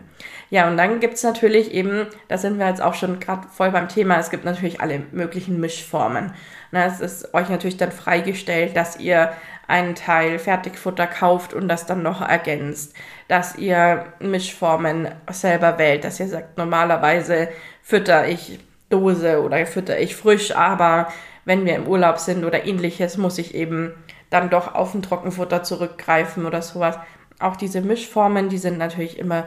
Ja, 0.49 0.67
und 0.67 0.77
dann 0.77 0.99
gibt 0.99 1.13
es 1.13 1.23
natürlich 1.23 1.71
eben, 1.71 2.07
da 2.27 2.39
sind 2.39 2.57
wir 2.57 2.67
jetzt 2.67 2.81
auch 2.81 2.95
schon 2.95 3.19
gerade 3.19 3.47
voll 3.49 3.69
beim 3.69 3.87
Thema, 3.87 4.17
es 4.17 4.31
gibt 4.31 4.43
natürlich 4.45 4.81
alle 4.81 5.03
möglichen 5.11 5.59
Mischformen. 5.59 6.33
Na, 6.71 6.85
es 6.87 6.99
ist 6.99 7.33
euch 7.35 7.49
natürlich 7.49 7.77
dann 7.77 7.91
freigestellt, 7.91 8.75
dass 8.75 8.99
ihr 8.99 9.31
einen 9.67 9.93
Teil 9.93 10.39
Fertigfutter 10.39 11.05
kauft 11.05 11.53
und 11.53 11.67
das 11.67 11.85
dann 11.85 12.01
noch 12.01 12.27
ergänzt, 12.27 12.95
dass 13.27 13.55
ihr 13.57 14.07
Mischformen 14.19 15.07
selber 15.29 15.77
wählt, 15.77 16.03
dass 16.03 16.19
ihr 16.19 16.27
sagt, 16.27 16.57
normalerweise 16.57 17.47
fütter 17.83 18.27
ich 18.27 18.59
Dose 18.89 19.41
oder 19.41 19.65
fütter 19.67 19.99
ich 19.99 20.15
frisch, 20.15 20.55
aber 20.55 21.13
wenn 21.45 21.63
wir 21.65 21.75
im 21.75 21.87
Urlaub 21.87 22.17
sind 22.17 22.43
oder 22.43 22.65
ähnliches, 22.65 23.17
muss 23.17 23.37
ich 23.37 23.53
eben 23.53 23.93
dann 24.31 24.49
doch 24.49 24.73
auf 24.73 24.95
ein 24.95 25.03
Trockenfutter 25.03 25.61
zurückgreifen 25.61 26.47
oder 26.47 26.63
sowas. 26.63 26.97
Auch 27.39 27.55
diese 27.55 27.81
Mischformen, 27.81 28.49
die 28.49 28.57
sind 28.57 28.79
natürlich 28.79 29.19
immer 29.19 29.45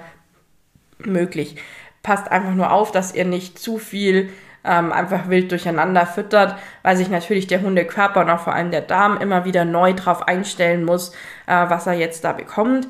möglich. 0.98 1.56
Passt 2.02 2.30
einfach 2.30 2.54
nur 2.54 2.70
auf, 2.70 2.92
dass 2.92 3.14
ihr 3.14 3.24
nicht 3.24 3.58
zu 3.58 3.78
viel 3.78 4.30
ähm, 4.62 4.92
einfach 4.92 5.28
wild 5.28 5.50
durcheinander 5.50 6.06
füttert, 6.06 6.56
weil 6.82 6.96
sich 6.96 7.08
natürlich 7.08 7.46
der 7.46 7.62
Hundekörper 7.62 8.20
und 8.20 8.30
auch 8.30 8.40
vor 8.40 8.54
allem 8.54 8.70
der 8.70 8.80
Darm 8.82 9.18
immer 9.18 9.44
wieder 9.44 9.64
neu 9.64 9.94
drauf 9.94 10.26
einstellen 10.26 10.84
muss, 10.84 11.10
äh, 11.46 11.68
was 11.68 11.86
er 11.86 11.94
jetzt 11.94 12.24
da 12.24 12.32
bekommt. 12.32 12.88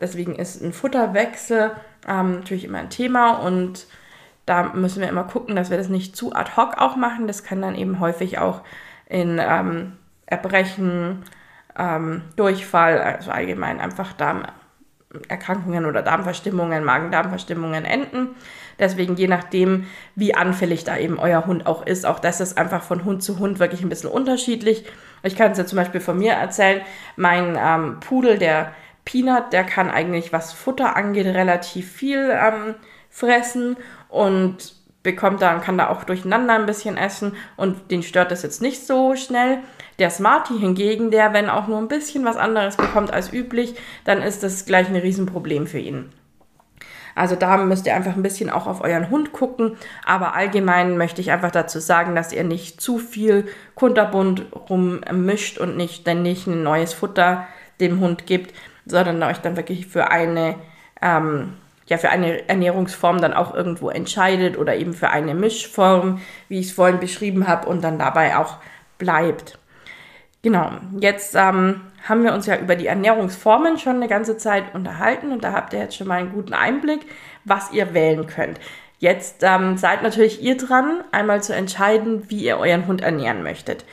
Deswegen 0.00 0.34
ist 0.36 0.62
ein 0.62 0.72
Futterwechsel 0.72 1.72
ähm, 2.08 2.36
natürlich 2.36 2.64
immer 2.64 2.78
ein 2.78 2.90
Thema 2.90 3.38
und 3.38 3.86
da 4.46 4.72
müssen 4.74 5.00
wir 5.00 5.08
immer 5.08 5.24
gucken, 5.24 5.56
dass 5.56 5.70
wir 5.70 5.76
das 5.76 5.88
nicht 5.88 6.16
zu 6.16 6.32
ad 6.32 6.52
hoc 6.56 6.78
auch 6.78 6.96
machen. 6.96 7.26
Das 7.26 7.42
kann 7.42 7.62
dann 7.62 7.74
eben 7.74 7.98
häufig 7.98 8.38
auch 8.38 8.62
in 9.08 9.40
ähm, 9.40 9.92
Erbrechen, 10.26 11.24
ähm, 11.78 12.22
Durchfall, 12.36 13.00
also 13.00 13.30
allgemein 13.30 13.80
einfach 13.80 14.12
Darmerkrankungen 14.12 15.86
oder 15.86 16.02
Darmverstimmungen, 16.02 16.84
Magen-Darm-Verstimmungen 16.84 17.84
enden. 17.84 18.36
Deswegen, 18.78 19.16
je 19.16 19.28
nachdem, 19.28 19.86
wie 20.14 20.34
anfällig 20.34 20.84
da 20.84 20.96
eben 20.98 21.18
euer 21.18 21.46
Hund 21.46 21.66
auch 21.66 21.86
ist, 21.86 22.04
auch 22.04 22.18
das 22.18 22.40
ist 22.40 22.58
einfach 22.58 22.82
von 22.82 23.04
Hund 23.04 23.22
zu 23.22 23.38
Hund 23.38 23.58
wirklich 23.58 23.82
ein 23.82 23.88
bisschen 23.88 24.10
unterschiedlich. 24.10 24.84
Ich 25.22 25.36
kann 25.36 25.52
es 25.52 25.58
ja 25.58 25.66
zum 25.66 25.76
Beispiel 25.76 26.00
von 26.00 26.18
mir 26.18 26.32
erzählen. 26.32 26.82
Mein 27.16 27.58
ähm, 27.58 28.00
Pudel, 28.00 28.38
der 28.38 28.72
Peanut, 29.04 29.52
der 29.52 29.64
kann 29.64 29.90
eigentlich, 29.90 30.32
was 30.32 30.52
Futter 30.52 30.96
angeht, 30.96 31.26
relativ 31.26 31.90
viel 31.90 32.30
ähm, 32.30 32.74
fressen 33.08 33.76
und 34.08 34.74
bekommt 35.02 35.40
da 35.40 35.54
und 35.54 35.62
kann 35.62 35.78
da 35.78 35.88
auch 35.88 36.02
durcheinander 36.02 36.54
ein 36.54 36.66
bisschen 36.66 36.96
essen 36.96 37.36
und 37.56 37.92
den 37.92 38.02
stört 38.02 38.32
das 38.32 38.42
jetzt 38.42 38.60
nicht 38.60 38.84
so 38.84 39.14
schnell. 39.14 39.58
Der 39.98 40.10
Smarty 40.10 40.58
hingegen, 40.58 41.10
der, 41.10 41.32
wenn 41.32 41.48
auch 41.48 41.68
nur 41.68 41.78
ein 41.78 41.88
bisschen 41.88 42.24
was 42.24 42.36
anderes 42.36 42.76
bekommt 42.76 43.12
als 43.12 43.32
üblich, 43.32 43.74
dann 44.04 44.22
ist 44.22 44.42
das 44.42 44.66
gleich 44.66 44.88
ein 44.88 44.96
Riesenproblem 44.96 45.66
für 45.66 45.78
ihn. 45.78 46.10
Also 47.14 47.34
da 47.34 47.56
müsst 47.56 47.86
ihr 47.86 47.96
einfach 47.96 48.14
ein 48.14 48.22
bisschen 48.22 48.50
auch 48.50 48.66
auf 48.66 48.82
euren 48.82 49.08
Hund 49.08 49.32
gucken. 49.32 49.76
Aber 50.04 50.34
allgemein 50.34 50.98
möchte 50.98 51.22
ich 51.22 51.32
einfach 51.32 51.50
dazu 51.50 51.80
sagen, 51.80 52.14
dass 52.14 52.32
ihr 52.32 52.44
nicht 52.44 52.80
zu 52.80 52.98
viel 52.98 53.46
kunterbunt 53.74 54.44
rummischt 54.68 55.58
und 55.58 55.78
nicht 55.78 56.02
ständig 56.02 56.46
ein 56.46 56.62
neues 56.62 56.92
Futter 56.92 57.46
dem 57.80 58.00
Hund 58.00 58.26
gibt, 58.26 58.54
sondern 58.84 59.22
euch 59.22 59.38
dann 59.38 59.56
wirklich 59.56 59.86
für 59.86 60.10
eine 60.10 60.56
ähm, 61.00 61.54
ja 61.86 61.98
für 61.98 62.10
eine 62.10 62.48
Ernährungsform 62.48 63.20
dann 63.20 63.32
auch 63.32 63.54
irgendwo 63.54 63.90
entscheidet 63.90 64.58
oder 64.58 64.76
eben 64.76 64.92
für 64.92 65.10
eine 65.10 65.34
Mischform, 65.34 66.20
wie 66.48 66.60
ich 66.60 66.66
es 66.66 66.72
vorhin 66.72 67.00
beschrieben 67.00 67.46
habe, 67.46 67.68
und 67.68 67.82
dann 67.82 67.98
dabei 67.98 68.36
auch 68.36 68.56
bleibt. 68.98 69.58
Genau, 70.46 70.70
jetzt 71.00 71.34
ähm, 71.34 71.80
haben 72.08 72.22
wir 72.22 72.32
uns 72.32 72.46
ja 72.46 72.56
über 72.56 72.76
die 72.76 72.86
Ernährungsformen 72.86 73.78
schon 73.78 73.96
eine 73.96 74.06
ganze 74.06 74.36
Zeit 74.36 74.76
unterhalten 74.76 75.32
und 75.32 75.42
da 75.42 75.52
habt 75.52 75.72
ihr 75.72 75.80
jetzt 75.80 75.96
schon 75.96 76.06
mal 76.06 76.20
einen 76.20 76.32
guten 76.32 76.54
Einblick, 76.54 77.00
was 77.42 77.72
ihr 77.72 77.94
wählen 77.94 78.28
könnt. 78.28 78.60
Jetzt 79.00 79.42
ähm, 79.42 79.76
seid 79.76 80.04
natürlich 80.04 80.40
ihr 80.40 80.56
dran, 80.56 81.02
einmal 81.10 81.42
zu 81.42 81.52
entscheiden, 81.52 82.30
wie 82.30 82.44
ihr 82.44 82.58
euren 82.58 82.86
Hund 82.86 83.00
ernähren 83.00 83.42
möchtet. 83.42 83.84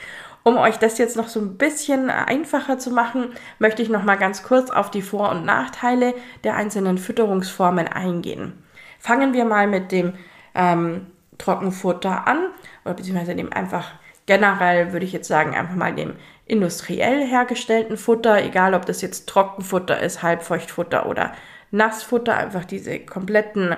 Um 0.44 0.56
euch 0.56 0.76
das 0.76 0.96
jetzt 0.96 1.16
noch 1.16 1.26
so 1.26 1.40
ein 1.40 1.58
bisschen 1.58 2.08
einfacher 2.08 2.78
zu 2.78 2.92
machen, 2.92 3.32
möchte 3.58 3.82
ich 3.82 3.88
noch 3.88 4.04
mal 4.04 4.14
ganz 4.14 4.44
kurz 4.44 4.70
auf 4.70 4.92
die 4.92 5.02
Vor- 5.02 5.32
und 5.32 5.44
Nachteile 5.44 6.14
der 6.44 6.54
einzelnen 6.54 6.98
Fütterungsformen 6.98 7.88
eingehen. 7.88 8.62
Fangen 9.00 9.32
wir 9.32 9.44
mal 9.44 9.66
mit 9.66 9.90
dem 9.90 10.12
ähm, 10.54 11.06
Trockenfutter 11.36 12.28
an 12.28 12.46
oder 12.84 12.94
beziehungsweise 12.94 13.34
dem 13.34 13.52
einfach 13.52 13.90
generell 14.26 14.92
würde 14.92 15.04
ich 15.04 15.12
jetzt 15.12 15.28
sagen 15.28 15.54
einfach 15.54 15.74
mal 15.74 15.94
dem 15.94 16.14
industriell 16.46 17.26
hergestellten 17.26 17.96
Futter, 17.96 18.42
egal 18.42 18.74
ob 18.74 18.86
das 18.86 19.00
jetzt 19.00 19.28
Trockenfutter 19.28 20.00
ist, 20.00 20.22
Halbfeuchtfutter 20.22 21.06
oder 21.06 21.32
Nassfutter, 21.70 22.36
einfach 22.36 22.64
diese 22.64 23.00
kompletten 23.00 23.76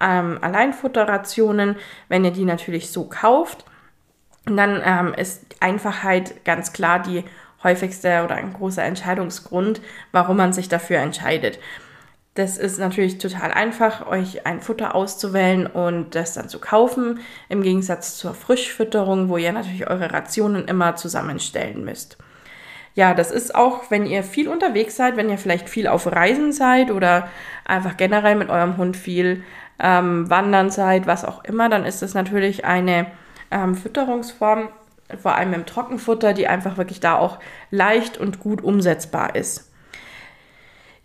ähm, 0.00 0.38
Alleinfutterrationen, 0.40 1.76
wenn 2.08 2.24
ihr 2.24 2.30
die 2.30 2.44
natürlich 2.44 2.90
so 2.90 3.04
kauft, 3.04 3.64
dann 4.46 4.80
ähm, 4.84 5.14
ist 5.14 5.44
Einfachheit 5.60 6.44
ganz 6.44 6.72
klar 6.72 7.00
die 7.00 7.24
häufigste 7.62 8.22
oder 8.24 8.36
ein 8.36 8.52
großer 8.52 8.84
Entscheidungsgrund, 8.84 9.80
warum 10.12 10.36
man 10.36 10.52
sich 10.52 10.68
dafür 10.68 10.98
entscheidet. 10.98 11.58
Das 12.38 12.56
ist 12.56 12.78
natürlich 12.78 13.18
total 13.18 13.50
einfach, 13.50 14.06
euch 14.06 14.46
ein 14.46 14.60
Futter 14.60 14.94
auszuwählen 14.94 15.66
und 15.66 16.14
das 16.14 16.34
dann 16.34 16.48
zu 16.48 16.60
kaufen, 16.60 17.18
im 17.48 17.62
Gegensatz 17.64 18.16
zur 18.16 18.32
Frischfütterung, 18.32 19.28
wo 19.28 19.38
ihr 19.38 19.50
natürlich 19.50 19.90
eure 19.90 20.12
Rationen 20.12 20.68
immer 20.68 20.94
zusammenstellen 20.94 21.84
müsst. 21.84 22.16
Ja, 22.94 23.12
das 23.12 23.32
ist 23.32 23.56
auch, 23.56 23.90
wenn 23.90 24.06
ihr 24.06 24.22
viel 24.22 24.46
unterwegs 24.46 24.94
seid, 24.94 25.16
wenn 25.16 25.30
ihr 25.30 25.36
vielleicht 25.36 25.68
viel 25.68 25.88
auf 25.88 26.06
Reisen 26.06 26.52
seid 26.52 26.92
oder 26.92 27.28
einfach 27.64 27.96
generell 27.96 28.36
mit 28.36 28.50
eurem 28.50 28.76
Hund 28.76 28.96
viel 28.96 29.42
ähm, 29.80 30.30
wandern 30.30 30.70
seid, 30.70 31.08
was 31.08 31.24
auch 31.24 31.42
immer, 31.42 31.68
dann 31.68 31.84
ist 31.84 32.02
das 32.02 32.14
natürlich 32.14 32.64
eine 32.64 33.06
ähm, 33.50 33.74
Fütterungsform, 33.74 34.68
vor 35.20 35.34
allem 35.34 35.54
im 35.54 35.66
Trockenfutter, 35.66 36.34
die 36.34 36.46
einfach 36.46 36.76
wirklich 36.76 37.00
da 37.00 37.16
auch 37.16 37.40
leicht 37.72 38.16
und 38.16 38.38
gut 38.38 38.62
umsetzbar 38.62 39.34
ist. 39.34 39.67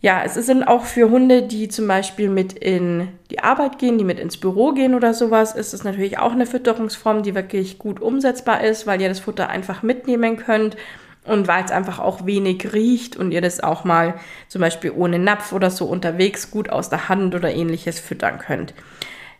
Ja, 0.04 0.22
es 0.26 0.34
sind 0.34 0.64
auch 0.66 0.84
für 0.84 1.10
Hunde, 1.10 1.44
die 1.44 1.70
zum 1.70 1.88
Beispiel 1.88 2.28
mit 2.28 2.52
in 2.52 3.08
die 3.32 3.40
Arbeit 3.40 3.80
gehen, 3.80 3.98
die 3.98 4.04
mit 4.04 4.20
ins 4.20 4.36
Büro 4.36 4.74
gehen 4.74 4.96
oder 4.96 5.14
sowas, 5.14 5.56
ist 5.56 5.74
es 5.74 5.86
natürlich 5.86 6.20
auch 6.20 6.34
eine 6.34 6.46
Fütterungsform, 6.46 7.24
die 7.24 7.36
wirklich 7.36 7.80
gut 7.80 8.02
umsetzbar 8.02 8.66
ist, 8.66 8.86
weil 8.86 9.00
ihr 9.00 9.08
das 9.08 9.22
Futter 9.22 9.48
einfach 9.48 9.82
mitnehmen 9.82 10.36
könnt 10.36 10.76
und 11.24 11.48
weil 11.48 11.64
es 11.64 11.72
einfach 11.72 12.00
auch 12.00 12.26
wenig 12.26 12.74
riecht 12.74 13.16
und 13.16 13.32
ihr 13.32 13.40
das 13.40 13.62
auch 13.62 13.86
mal 13.86 14.16
zum 14.50 14.60
Beispiel 14.60 14.92
ohne 14.92 15.20
Napf 15.20 15.54
oder 15.54 15.72
so 15.72 15.86
unterwegs 15.86 16.52
gut 16.52 16.70
aus 16.70 16.90
der 16.90 17.08
Hand 17.08 17.34
oder 17.34 17.54
ähnliches 17.54 18.02
füttern 18.02 18.40
könnt. 18.40 18.74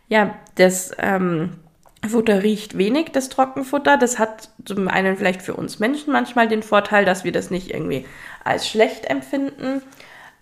Ja, 0.08 0.34
das 0.54 0.92
ähm, 0.98 1.50
Futter 2.08 2.42
riecht 2.42 2.78
wenig, 2.78 3.10
das 3.12 3.28
Trockenfutter. 3.28 3.98
Das 3.98 4.18
hat 4.18 4.48
zum 4.64 4.88
einen 4.88 5.18
vielleicht 5.18 5.42
für 5.42 5.52
uns 5.52 5.78
Menschen 5.78 6.10
manchmal 6.10 6.48
den 6.48 6.62
Vorteil, 6.62 7.04
dass 7.04 7.22
wir 7.22 7.32
das 7.32 7.50
nicht 7.50 7.70
irgendwie 7.70 8.06
als 8.44 8.66
schlecht 8.66 9.04
empfinden. 9.10 9.82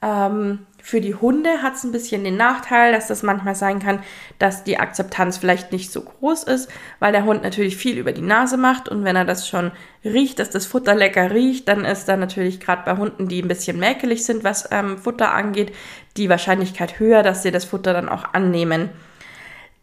Ähm, 0.03 0.67
für 0.85 1.01
die 1.01 1.15
Hunde 1.15 1.63
hat 1.63 1.77
es 1.77 1.85
ein 1.85 1.93
bisschen 1.93 2.25
den 2.25 2.37
Nachteil, 2.37 2.93
dass 2.93 3.07
das 3.07 3.23
manchmal 3.23 3.55
sein 3.55 3.79
kann, 3.79 4.01
dass 4.41 4.65
die 4.65 4.79
Akzeptanz 4.79 5.39
vielleicht 5.39 5.71
nicht 5.71 5.93
so 5.93 6.01
groß 6.03 6.43
ist, 6.43 6.69
weil 6.99 7.13
der 7.13 7.25
Hund 7.25 7.45
natürlich 7.45 7.77
viel 7.77 7.97
über 7.97 8.11
die 8.11 8.21
Nase 8.21 8.57
macht 8.57 8.89
und 8.89 9.05
wenn 9.05 9.15
er 9.15 9.25
das 9.25 9.49
schon 9.49 9.71
riecht, 10.05 10.41
dass 10.41 10.51
das 10.51 10.67
Futter 10.67 10.97
lecker 10.97 11.31
riecht, 11.31 11.69
dann 11.69 11.85
ist 11.85 12.07
da 12.07 12.17
natürlich 12.17 12.59
gerade 12.59 12.83
bei 12.85 12.97
Hunden, 12.97 13.29
die 13.29 13.41
ein 13.41 13.49
bisschen 13.49 13.79
mäkelig 13.79 14.25
sind, 14.25 14.43
was 14.43 14.69
ähm, 14.73 14.99
Futter 14.99 15.33
angeht, 15.33 15.73
die 16.17 16.29
Wahrscheinlichkeit 16.29 16.99
höher, 16.99 17.23
dass 17.23 17.45
sie 17.45 17.53
das 17.53 17.65
Futter 17.65 17.93
dann 17.93 18.09
auch 18.09 18.35
annehmen. 18.35 18.91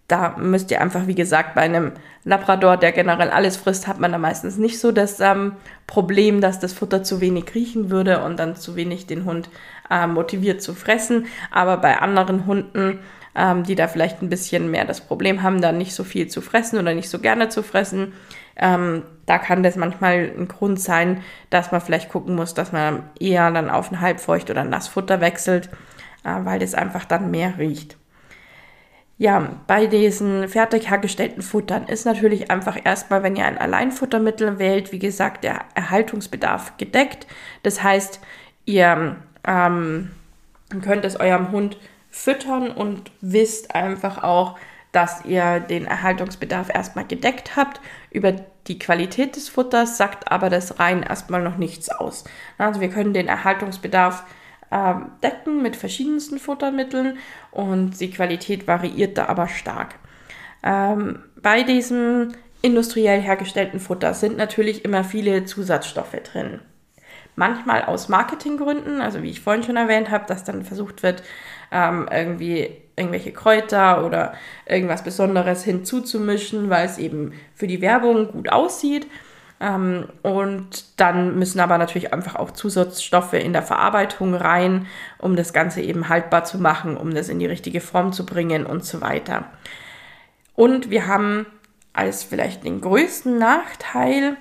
Da 0.09 0.35
müsst 0.37 0.69
ihr 0.71 0.81
einfach, 0.81 1.07
wie 1.07 1.15
gesagt, 1.15 1.55
bei 1.55 1.61
einem 1.61 1.93
Labrador, 2.25 2.77
der 2.77 2.91
generell 2.91 3.29
alles 3.29 3.55
frisst, 3.55 3.87
hat 3.87 3.99
man 3.99 4.11
da 4.11 4.17
meistens 4.17 4.57
nicht 4.57 4.79
so 4.79 4.91
das 4.91 5.19
ähm, 5.21 5.53
Problem, 5.87 6.41
dass 6.41 6.59
das 6.59 6.73
Futter 6.73 7.03
zu 7.03 7.21
wenig 7.21 7.53
riechen 7.55 7.89
würde 7.89 8.23
und 8.23 8.37
dann 8.37 8.55
zu 8.57 8.75
wenig 8.75 9.07
den 9.07 9.23
Hund 9.23 9.49
äh, 9.89 10.07
motiviert 10.07 10.61
zu 10.61 10.73
fressen. 10.73 11.27
Aber 11.51 11.77
bei 11.77 11.99
anderen 11.99 12.45
Hunden, 12.45 12.99
ähm, 13.35 13.63
die 13.63 13.75
da 13.75 13.87
vielleicht 13.87 14.21
ein 14.21 14.29
bisschen 14.29 14.71
mehr 14.71 14.85
das 14.85 15.01
Problem 15.01 15.43
haben, 15.43 15.61
da 15.61 15.71
nicht 15.71 15.93
so 15.93 16.03
viel 16.03 16.27
zu 16.27 16.41
fressen 16.41 16.79
oder 16.79 16.93
nicht 16.93 17.09
so 17.09 17.19
gerne 17.19 17.49
zu 17.49 17.63
fressen, 17.63 18.13
ähm, 18.55 19.03
da 19.25 19.37
kann 19.37 19.63
das 19.63 19.75
manchmal 19.75 20.31
ein 20.37 20.47
Grund 20.47 20.79
sein, 20.81 21.23
dass 21.49 21.71
man 21.71 21.81
vielleicht 21.81 22.09
gucken 22.09 22.35
muss, 22.35 22.53
dass 22.53 22.71
man 22.71 23.03
eher 23.19 23.49
dann 23.51 23.69
auf 23.69 23.91
ein 23.91 24.01
Halbfeucht 24.01 24.49
oder 24.49 24.63
Nassfutter 24.63 25.21
wechselt, 25.21 25.69
äh, 26.23 26.35
weil 26.43 26.59
das 26.59 26.75
einfach 26.75 27.05
dann 27.05 27.31
mehr 27.31 27.57
riecht. 27.57 27.95
Ja, 29.17 29.49
bei 29.67 29.85
diesen 29.85 30.47
fertig 30.47 30.89
hergestellten 30.89 31.41
Futtern 31.41 31.87
ist 31.87 32.05
natürlich 32.05 32.51
einfach 32.51 32.77
erstmal, 32.81 33.21
wenn 33.21 33.35
ihr 33.35 33.45
ein 33.45 33.57
Alleinfuttermittel 33.57 34.59
wählt, 34.59 34.93
wie 34.93 34.99
gesagt, 34.99 35.43
der 35.43 35.59
Erhaltungsbedarf 35.75 36.77
gedeckt. 36.77 37.27
Das 37.63 37.83
heißt, 37.83 38.21
ihr 38.65 39.17
ähm, 39.49 40.11
könnt 40.81 41.03
es 41.03 41.19
eurem 41.19 41.51
Hund 41.51 41.77
füttern 42.11 42.71
und 42.71 43.11
wisst 43.21 43.75
einfach 43.75 44.23
auch, 44.23 44.57
dass 44.91 45.25
ihr 45.25 45.59
den 45.59 45.85
Erhaltungsbedarf 45.85 46.69
erstmal 46.73 47.05
gedeckt 47.05 47.55
habt. 47.55 47.81
Über 48.11 48.33
die 48.67 48.79
Qualität 48.79 49.35
des 49.35 49.49
Futters 49.49 49.97
sagt 49.97 50.31
aber 50.31 50.49
das 50.49 50.79
rein 50.79 51.03
erstmal 51.03 51.41
noch 51.41 51.57
nichts 51.57 51.89
aus. 51.89 52.23
Also 52.57 52.81
wir 52.81 52.89
können 52.89 53.13
den 53.13 53.27
Erhaltungsbedarf 53.27 54.23
äh, 54.71 54.93
decken 55.23 55.61
mit 55.61 55.75
verschiedensten 55.75 56.39
Futtermitteln 56.39 57.17
und 57.51 57.99
die 57.99 58.11
Qualität 58.11 58.67
variiert 58.67 59.17
da 59.17 59.27
aber 59.27 59.47
stark. 59.47 59.95
Ähm, 60.63 61.23
bei 61.41 61.63
diesem 61.63 62.33
industriell 62.61 63.21
hergestellten 63.21 63.79
Futter 63.79 64.13
sind 64.13 64.37
natürlich 64.37 64.85
immer 64.85 65.03
viele 65.03 65.45
Zusatzstoffe 65.45 66.17
drin. 66.23 66.59
Manchmal 67.39 67.85
aus 67.85 68.09
Marketinggründen, 68.09 68.99
also 68.99 69.23
wie 69.23 69.29
ich 69.29 69.39
vorhin 69.39 69.63
schon 69.63 69.77
erwähnt 69.77 70.11
habe, 70.11 70.25
dass 70.27 70.43
dann 70.43 70.65
versucht 70.65 71.03
wird, 71.03 71.23
ähm, 71.71 72.09
irgendwie 72.11 72.69
irgendwelche 72.97 73.31
Kräuter 73.31 74.05
oder 74.05 74.33
irgendwas 74.65 75.05
Besonderes 75.05 75.63
hinzuzumischen, 75.63 76.69
weil 76.69 76.85
es 76.85 76.97
eben 76.97 77.31
für 77.55 77.65
die 77.65 77.79
Werbung 77.79 78.29
gut 78.33 78.51
aussieht. 78.51 79.07
Ähm, 79.61 80.09
und 80.21 80.99
dann 80.99 81.39
müssen 81.39 81.61
aber 81.61 81.77
natürlich 81.77 82.11
einfach 82.11 82.35
auch 82.35 82.51
Zusatzstoffe 82.51 83.31
in 83.31 83.53
der 83.53 83.63
Verarbeitung 83.63 84.33
rein, 84.33 84.87
um 85.17 85.37
das 85.37 85.53
Ganze 85.53 85.81
eben 85.81 86.09
haltbar 86.09 86.43
zu 86.43 86.57
machen, 86.57 86.97
um 86.97 87.13
das 87.13 87.29
in 87.29 87.39
die 87.39 87.45
richtige 87.45 87.79
Form 87.79 88.11
zu 88.11 88.25
bringen 88.25 88.65
und 88.65 88.83
so 88.83 88.99
weiter. 88.99 89.45
Und 90.55 90.89
wir 90.89 91.07
haben 91.07 91.45
als 91.93 92.25
vielleicht 92.25 92.65
den 92.65 92.81
größten 92.81 93.37
Nachteil 93.37 94.35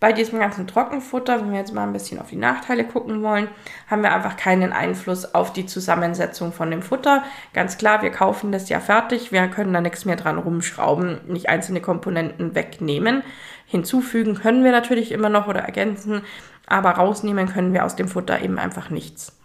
bei 0.00 0.14
diesem 0.14 0.38
ganzen 0.38 0.66
Trockenfutter, 0.66 1.40
wenn 1.40 1.52
wir 1.52 1.58
jetzt 1.58 1.74
mal 1.74 1.82
ein 1.82 1.92
bisschen 1.92 2.18
auf 2.18 2.30
die 2.30 2.36
Nachteile 2.36 2.84
gucken 2.84 3.22
wollen, 3.22 3.48
haben 3.86 4.02
wir 4.02 4.12
einfach 4.14 4.36
keinen 4.36 4.72
Einfluss 4.72 5.34
auf 5.34 5.52
die 5.52 5.66
Zusammensetzung 5.66 6.54
von 6.54 6.70
dem 6.70 6.80
Futter. 6.80 7.22
Ganz 7.52 7.76
klar, 7.76 8.00
wir 8.00 8.10
kaufen 8.10 8.50
das 8.50 8.70
ja 8.70 8.80
fertig, 8.80 9.30
wir 9.30 9.46
können 9.48 9.74
da 9.74 9.82
nichts 9.82 10.06
mehr 10.06 10.16
dran 10.16 10.38
rumschrauben, 10.38 11.20
nicht 11.26 11.50
einzelne 11.50 11.82
Komponenten 11.82 12.54
wegnehmen. 12.54 13.22
Hinzufügen 13.66 14.34
können 14.34 14.64
wir 14.64 14.72
natürlich 14.72 15.12
immer 15.12 15.28
noch 15.28 15.48
oder 15.48 15.60
ergänzen, 15.60 16.22
aber 16.66 16.92
rausnehmen 16.92 17.52
können 17.52 17.74
wir 17.74 17.84
aus 17.84 17.94
dem 17.94 18.08
Futter 18.08 18.40
eben 18.40 18.58
einfach 18.58 18.88
nichts. 18.88 19.38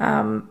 Ähm, 0.00 0.48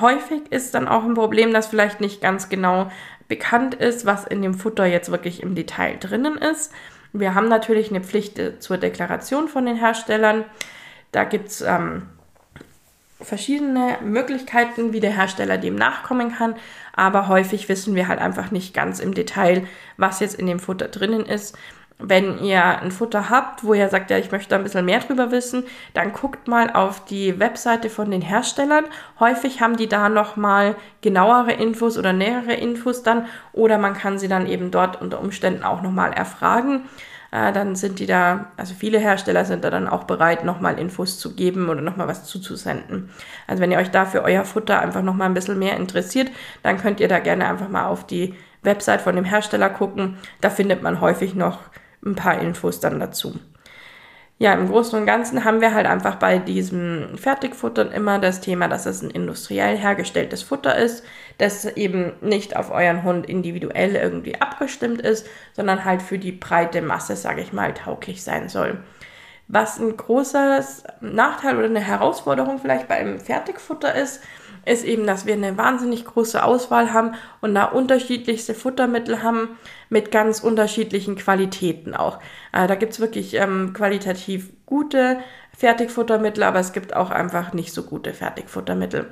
häufig 0.00 0.50
ist 0.50 0.74
dann 0.74 0.88
auch 0.88 1.04
ein 1.04 1.14
Problem, 1.14 1.52
dass 1.52 1.68
vielleicht 1.68 2.00
nicht 2.00 2.20
ganz 2.20 2.48
genau 2.48 2.90
bekannt 3.28 3.74
ist, 3.74 4.04
was 4.04 4.24
in 4.24 4.42
dem 4.42 4.54
Futter 4.54 4.84
jetzt 4.84 5.12
wirklich 5.12 5.44
im 5.44 5.54
Detail 5.54 5.96
drinnen 6.00 6.38
ist. 6.38 6.72
Wir 7.12 7.34
haben 7.34 7.48
natürlich 7.48 7.90
eine 7.90 8.02
Pflicht 8.02 8.38
äh, 8.38 8.58
zur 8.58 8.78
Deklaration 8.78 9.48
von 9.48 9.66
den 9.66 9.76
Herstellern. 9.76 10.44
Da 11.12 11.24
gibt 11.24 11.48
es 11.48 11.60
ähm, 11.62 12.02
verschiedene 13.20 13.98
Möglichkeiten, 14.02 14.92
wie 14.92 15.00
der 15.00 15.12
Hersteller 15.16 15.58
dem 15.58 15.74
nachkommen 15.74 16.32
kann, 16.32 16.54
aber 16.94 17.28
häufig 17.28 17.68
wissen 17.68 17.94
wir 17.94 18.08
halt 18.08 18.20
einfach 18.20 18.50
nicht 18.50 18.74
ganz 18.74 19.00
im 19.00 19.14
Detail, 19.14 19.66
was 19.96 20.20
jetzt 20.20 20.34
in 20.34 20.46
dem 20.46 20.60
Futter 20.60 20.88
drinnen 20.88 21.26
ist. 21.26 21.56
Wenn 21.98 22.38
ihr 22.38 22.64
ein 22.64 22.92
Futter 22.92 23.28
habt, 23.28 23.64
wo 23.64 23.74
ihr 23.74 23.88
sagt, 23.88 24.10
ja, 24.10 24.18
ich 24.18 24.30
möchte 24.30 24.54
ein 24.54 24.62
bisschen 24.62 24.84
mehr 24.84 25.00
drüber 25.00 25.32
wissen, 25.32 25.64
dann 25.94 26.12
guckt 26.12 26.46
mal 26.46 26.70
auf 26.70 27.04
die 27.04 27.40
Webseite 27.40 27.90
von 27.90 28.10
den 28.10 28.22
Herstellern. 28.22 28.84
Häufig 29.18 29.60
haben 29.60 29.76
die 29.76 29.88
da 29.88 30.08
nochmal 30.08 30.76
genauere 31.00 31.52
Infos 31.52 31.98
oder 31.98 32.12
nähere 32.12 32.54
Infos 32.54 33.02
dann 33.02 33.26
oder 33.52 33.78
man 33.78 33.94
kann 33.94 34.18
sie 34.18 34.28
dann 34.28 34.46
eben 34.46 34.70
dort 34.70 35.00
unter 35.00 35.20
Umständen 35.20 35.64
auch 35.64 35.82
nochmal 35.82 36.12
erfragen. 36.12 36.82
Äh, 37.32 37.52
dann 37.52 37.74
sind 37.74 37.98
die 37.98 38.06
da, 38.06 38.46
also 38.56 38.74
viele 38.74 38.98
Hersteller 38.98 39.44
sind 39.44 39.64
da 39.64 39.70
dann 39.70 39.88
auch 39.88 40.04
bereit, 40.04 40.44
nochmal 40.44 40.78
Infos 40.78 41.18
zu 41.18 41.34
geben 41.34 41.68
oder 41.68 41.80
nochmal 41.80 42.08
was 42.08 42.24
zuzusenden. 42.24 43.10
Also 43.48 43.60
wenn 43.60 43.72
ihr 43.72 43.78
euch 43.78 43.90
da 43.90 44.06
für 44.06 44.22
euer 44.22 44.44
Futter 44.44 44.80
einfach 44.80 45.02
nochmal 45.02 45.28
ein 45.28 45.34
bisschen 45.34 45.58
mehr 45.58 45.76
interessiert, 45.76 46.30
dann 46.62 46.78
könnt 46.78 47.00
ihr 47.00 47.08
da 47.08 47.18
gerne 47.18 47.48
einfach 47.48 47.68
mal 47.68 47.86
auf 47.86 48.06
die 48.06 48.34
Website 48.62 49.00
von 49.00 49.16
dem 49.16 49.24
Hersteller 49.24 49.68
gucken. 49.68 50.16
Da 50.40 50.48
findet 50.48 50.82
man 50.82 51.00
häufig 51.00 51.34
noch 51.34 51.58
ein 52.08 52.16
paar 52.16 52.40
Infos 52.40 52.80
dann 52.80 53.00
dazu. 53.00 53.38
Ja, 54.40 54.54
im 54.54 54.68
Großen 54.68 54.96
und 54.96 55.04
Ganzen 55.04 55.44
haben 55.44 55.60
wir 55.60 55.74
halt 55.74 55.86
einfach 55.86 56.14
bei 56.14 56.38
diesem 56.38 57.18
Fertigfuttern 57.18 57.90
immer 57.90 58.20
das 58.20 58.40
Thema, 58.40 58.68
dass 58.68 58.86
es 58.86 59.02
ein 59.02 59.10
industriell 59.10 59.76
hergestelltes 59.76 60.44
Futter 60.44 60.76
ist, 60.76 61.04
das 61.38 61.64
eben 61.64 62.12
nicht 62.20 62.56
auf 62.56 62.70
euren 62.70 63.02
Hund 63.02 63.26
individuell 63.26 63.96
irgendwie 63.96 64.40
abgestimmt 64.40 65.00
ist, 65.00 65.26
sondern 65.54 65.84
halt 65.84 66.02
für 66.02 66.18
die 66.18 66.30
breite 66.30 66.82
Masse, 66.82 67.16
sage 67.16 67.40
ich 67.40 67.52
mal, 67.52 67.74
tauglich 67.74 68.22
sein 68.22 68.48
soll. 68.48 68.78
Was 69.48 69.80
ein 69.80 69.96
großes 69.96 70.84
Nachteil 71.00 71.56
oder 71.56 71.66
eine 71.66 71.80
Herausforderung 71.80 72.60
vielleicht 72.60 72.86
beim 72.86 73.18
Fertigfutter 73.18 73.92
ist, 73.96 74.22
ist 74.64 74.84
eben, 74.84 75.06
dass 75.06 75.26
wir 75.26 75.34
eine 75.34 75.56
wahnsinnig 75.56 76.04
große 76.04 76.42
Auswahl 76.42 76.92
haben 76.92 77.14
und 77.40 77.54
da 77.54 77.64
unterschiedlichste 77.64 78.54
Futtermittel 78.54 79.22
haben 79.22 79.58
mit 79.88 80.10
ganz 80.10 80.40
unterschiedlichen 80.40 81.16
Qualitäten 81.16 81.94
auch. 81.94 82.18
Äh, 82.52 82.66
da 82.66 82.74
gibt 82.74 82.92
es 82.92 83.00
wirklich 83.00 83.34
ähm, 83.34 83.72
qualitativ 83.72 84.50
gute 84.66 85.18
Fertigfuttermittel, 85.56 86.42
aber 86.42 86.60
es 86.60 86.72
gibt 86.72 86.94
auch 86.94 87.10
einfach 87.10 87.52
nicht 87.52 87.72
so 87.72 87.82
gute 87.82 88.12
Fertigfuttermittel. 88.12 89.06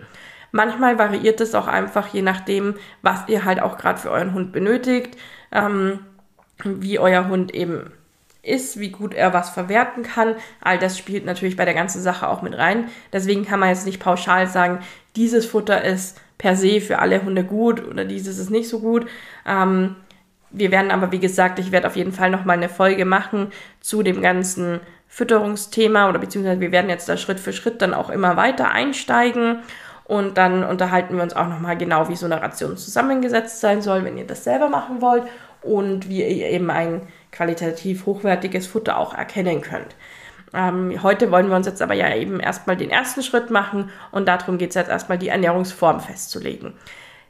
Manchmal 0.53 0.99
variiert 0.99 1.41
es 1.41 1.55
auch 1.55 1.67
einfach 1.67 2.09
je 2.15 2.23
nachdem, 2.23 2.75
was 3.03 3.29
ihr 3.29 3.45
halt 3.45 3.61
auch 3.61 3.79
gerade 3.79 3.99
für 3.99 4.11
euren 4.11 4.33
Hund 4.33 4.53
benötigt, 4.53 5.17
ähm, 5.53 6.01
wie 6.65 6.99
euer 6.99 7.29
Hund 7.29 7.55
eben 7.55 7.93
ist, 8.47 8.79
wie 8.79 8.91
gut 8.91 9.15
er 9.15 9.33
was 9.33 9.51
verwerten 9.51 10.03
kann. 10.03 10.35
All 10.61 10.79
das 10.79 10.99
spielt 10.99 11.25
natürlich 11.25 11.57
bei 11.57 11.65
der 11.65 11.75
ganzen 11.75 12.01
Sache 12.01 12.29
auch 12.29 12.43
mit 12.43 12.57
rein. 12.57 12.89
Deswegen 13.13 13.45
kann 13.45 13.61
man 13.61 13.71
jetzt 13.71 13.87
nicht 13.87 14.01
pauschal 14.01 14.47
sagen, 14.47 14.81
dieses 15.17 15.47
Futter 15.47 15.83
ist 15.83 16.21
per 16.39 16.57
se 16.57 16.81
für 16.81 16.99
alle 16.99 17.23
Hunde 17.23 17.45
gut 17.45 17.87
oder 17.87 18.05
dieses 18.05 18.39
ist 18.39 18.51
nicht 18.51 18.69
so 18.69 18.81
gut. 18.81 19.07
Ähm, 19.47 19.97
wir 20.51 20.71
werden 20.71 20.91
aber, 20.91 21.13
wie 21.13 21.19
gesagt, 21.19 21.59
ich 21.59 21.73
werde 21.73 21.87
auf 21.87 21.97
jeden 21.97 22.13
Fall 22.13 22.31
nochmal 22.31 22.57
eine 22.57 22.69
Folge 22.69 23.05
machen 23.05 23.53
zu 23.81 24.03
dem 24.03 24.23
ganzen 24.23 24.81
Fütterungsthema 25.09 26.09
oder 26.09 26.19
beziehungsweise 26.19 26.61
wir 26.61 26.73
werden 26.73 26.91
jetzt 26.91 27.09
da 27.09 27.17
Schritt 27.17 27.41
für 27.41 27.53
Schritt 27.53 27.83
dann 27.83 27.95
auch 27.95 28.11
immer 28.11 28.37
weiter 28.37 28.71
einsteigen 28.71 29.61
und 30.05 30.39
dann 30.39 30.63
unterhalten 30.63 31.17
wir 31.17 31.23
uns 31.23 31.35
auch 31.35 31.49
nochmal 31.49 31.77
genau, 31.77 32.09
wie 32.09 32.17
so 32.17 32.27
eine 32.27 32.41
Ration 32.41 32.77
zusammengesetzt 32.77 33.61
sein 33.61 33.83
soll, 33.83 34.05
wenn 34.05 34.17
ihr 34.17 34.27
das 34.27 34.45
selber 34.45 34.69
machen 34.69 35.01
wollt 35.01 35.25
und 35.63 36.09
wie 36.09 36.23
ihr 36.23 36.49
eben 36.49 36.71
ein 36.71 37.03
qualitativ 37.37 38.07
hochwertiges 38.07 38.67
Futter 38.67 38.99
auch 38.99 39.15
erkennen 39.15 39.61
könnt. 39.61 39.95
Ähm, 40.55 41.03
heute 41.03 41.31
wollen 41.31 41.49
wir 41.49 41.57
uns 41.57 41.67
jetzt 41.67 41.83
aber 41.83 41.95
ja 41.95 42.15
eben 42.15 42.41
erstmal 42.41 42.77
den 42.77 42.91
ersten 42.91 43.23
Schritt 43.23 43.51
machen 43.51 43.91
und 44.13 44.27
darum 44.27 44.59
geht 44.59 44.71
es 44.71 44.77
jetzt 44.77 44.89
erstmal 44.89 45.19
die 45.19 45.29
Ernährungsform 45.29 46.01
festzulegen. 46.01 46.75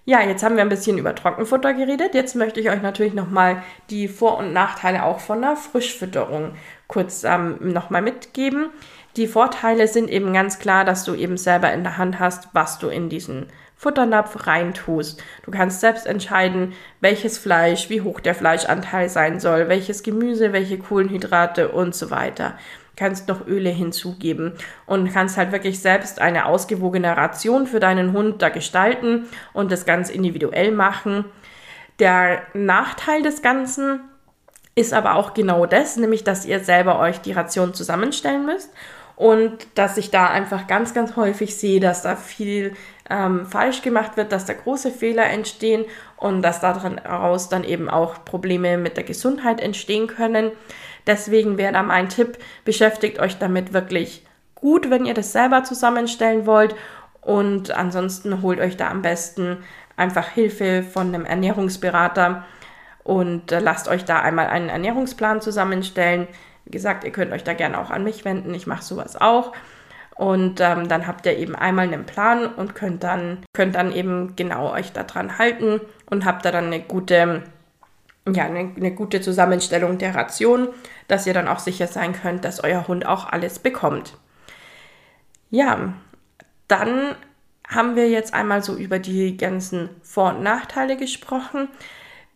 Ja, 0.05 0.21
jetzt 0.23 0.45
haben 0.45 0.55
wir 0.55 0.63
ein 0.63 0.69
bisschen 0.69 0.99
über 0.99 1.17
Trockenfutter 1.17 1.75
geredet. 1.75 2.15
Jetzt 2.15 2.37
möchte 2.37 2.61
ich 2.61 2.71
euch 2.71 2.81
natürlich 2.81 3.13
nochmal 3.13 3.65
die 3.91 4.07
Vor- 4.07 4.39
und 4.39 4.53
Nachteile 4.53 5.03
auch 5.03 5.19
von 5.19 5.43
der 5.43 5.57
Frischfütterung 5.57 6.53
kurz 6.87 7.25
ähm, 7.25 7.57
nochmal 7.61 8.03
mitgeben. 8.03 8.69
Die 9.17 9.27
Vorteile 9.27 9.89
sind 9.89 10.09
eben 10.09 10.33
ganz 10.33 10.61
klar, 10.61 10.85
dass 10.85 11.03
du 11.03 11.15
eben 11.15 11.37
selber 11.37 11.73
in 11.73 11.83
der 11.83 11.99
Hand 11.99 12.21
hast, 12.21 12.51
was 12.53 12.79
du 12.79 12.87
in 12.87 13.09
diesen 13.09 13.47
Futternapf 13.77 14.47
reintust. 14.47 15.23
Du 15.45 15.51
kannst 15.51 15.81
selbst 15.81 16.07
entscheiden, 16.07 16.73
welches 17.01 17.37
Fleisch, 17.37 17.91
wie 17.91 18.01
hoch 18.01 18.21
der 18.21 18.35
Fleischanteil 18.35 19.09
sein 19.09 19.39
soll, 19.39 19.69
welches 19.69 20.03
Gemüse, 20.03 20.53
welche 20.53 20.79
Kohlenhydrate 20.79 21.69
und 21.69 21.95
so 21.95 22.11
weiter. 22.11 22.59
Kannst 22.97 23.29
noch 23.29 23.47
Öle 23.47 23.69
hinzugeben 23.69 24.55
und 24.87 25.13
kannst 25.13 25.37
halt 25.37 25.53
wirklich 25.53 25.81
selbst 25.81 26.23
eine 26.23 26.47
ausgewogene 26.47 27.15
Ration 27.15 27.67
für 27.67 27.79
deinen 27.79 28.13
Hund 28.15 28.41
da 28.41 28.49
gestalten 28.49 29.27
und 29.53 29.71
das 29.71 29.85
ganz 29.85 30.09
individuell 30.09 30.73
machen. 30.73 31.27
Der 31.99 32.43
Nachteil 32.55 33.23
des 33.23 33.43
Ganzen 33.43 34.01
ist 34.75 34.95
aber 34.95 35.17
auch 35.17 35.35
genau 35.35 35.67
das, 35.67 35.99
nämlich 35.99 36.25
dass 36.25 36.47
ihr 36.47 36.61
selber 36.61 36.99
euch 36.99 37.21
die 37.21 37.33
Ration 37.33 37.75
zusammenstellen 37.75 38.47
müsst 38.47 38.71
und 39.17 39.67
dass 39.75 39.97
ich 39.97 40.11
da 40.11 40.29
einfach 40.29 40.67
ganz, 40.67 40.95
ganz 40.95 41.17
häufig 41.17 41.57
sehe, 41.57 41.81
dass 41.81 42.03
da 42.03 42.17
viel 42.17 42.75
ähm, 43.11 43.47
falsch 43.47 43.83
gemacht 43.83 44.17
wird, 44.17 44.33
dass 44.33 44.47
da 44.47 44.53
große 44.53 44.91
Fehler 44.91 45.27
entstehen 45.27 45.85
und 46.17 46.43
dass 46.43 46.61
daraus 46.61 47.49
dann 47.49 47.65
eben 47.65 47.89
auch 47.89 48.25
Probleme 48.25 48.79
mit 48.79 48.97
der 48.97 49.05
Gesundheit 49.05 49.61
entstehen 49.61 50.07
können. 50.07 50.53
Deswegen 51.07 51.57
wäre 51.59 51.73
da 51.73 51.83
mein 51.83 52.09
Tipp, 52.09 52.39
beschäftigt 52.65 53.21
euch 53.21 53.39
damit 53.39 53.73
wirklich 53.73 54.27
gut, 54.55 54.91
wenn 54.91 55.07
ihr 55.07 55.15
das 55.15 55.33
selber 55.33 55.63
zusammenstellen 55.63 56.47
wollt 56.47 56.75
und 57.21 57.71
ansonsten 57.71 58.43
holt 58.43 58.61
euch 58.61 58.77
da 58.77 58.91
am 58.91 59.03
besten 59.03 59.59
einfach 59.97 60.29
Hilfe 60.29 60.83
von 60.83 61.09
einem 61.09 61.25
Ernährungsberater 61.25 62.45
und 63.05 63.53
äh, 63.53 63.61
lasst 63.61 63.89
euch 63.89 64.05
da 64.05 64.21
einmal 64.21 64.49
einen 64.49 64.69
Ernährungsplan 64.69 65.41
zusammenstellen. 65.41 66.27
Wie 66.65 66.73
gesagt, 66.73 67.05
ihr 67.05 67.13
könnt 67.13 67.33
euch 67.33 67.45
da 67.45 67.55
gerne 67.55 67.79
auch 67.79 67.91
an 67.91 68.03
mich 68.03 68.25
wenden. 68.25 68.53
Ich 68.53 68.67
mache 68.67 68.83
sowas 68.83 69.21
auch. 69.21 69.53
Und 70.17 70.61
ähm, 70.61 70.89
dann 70.89 71.07
habt 71.07 71.27
ihr 71.27 71.37
eben 71.37 71.55
einmal 71.55 71.87
einen 71.87 72.07
Plan 72.07 72.47
und 72.47 72.75
könnt 72.75 73.05
dann, 73.05 73.45
könnt 73.53 73.75
dann 73.75 73.93
eben 73.93 74.35
genau 74.35 74.73
euch 74.73 74.93
daran 74.93 75.39
halten 75.39 75.81
und 76.09 76.25
habt 76.25 76.45
da 76.45 76.51
dann 76.51 76.67
eine 76.67 76.81
gute, 76.81 77.43
ja, 78.27 78.45
eine, 78.45 78.73
eine 78.75 78.95
gute 78.95 79.21
Zusammenstellung 79.21 79.99
der 79.99 80.15
Ration, 80.15 80.69
dass 81.07 81.27
ihr 81.27 81.35
dann 81.35 81.49
auch 81.49 81.59
sicher 81.59 81.87
sein 81.87 82.15
könnt, 82.15 82.45
dass 82.47 82.65
euer 82.65 82.89
Hund 82.89 83.05
auch 83.05 83.31
alles 83.31 83.59
bekommt. 83.59 84.17
Ja, 85.51 85.93
dann 86.67 87.15
haben 87.69 87.95
wir 87.95 88.09
jetzt 88.09 88.33
einmal 88.33 88.63
so 88.63 88.75
über 88.75 88.99
die 88.99 89.37
ganzen 89.37 89.91
Vor- 90.03 90.31
und 90.31 90.43
Nachteile 90.43 90.97
gesprochen 90.97 91.69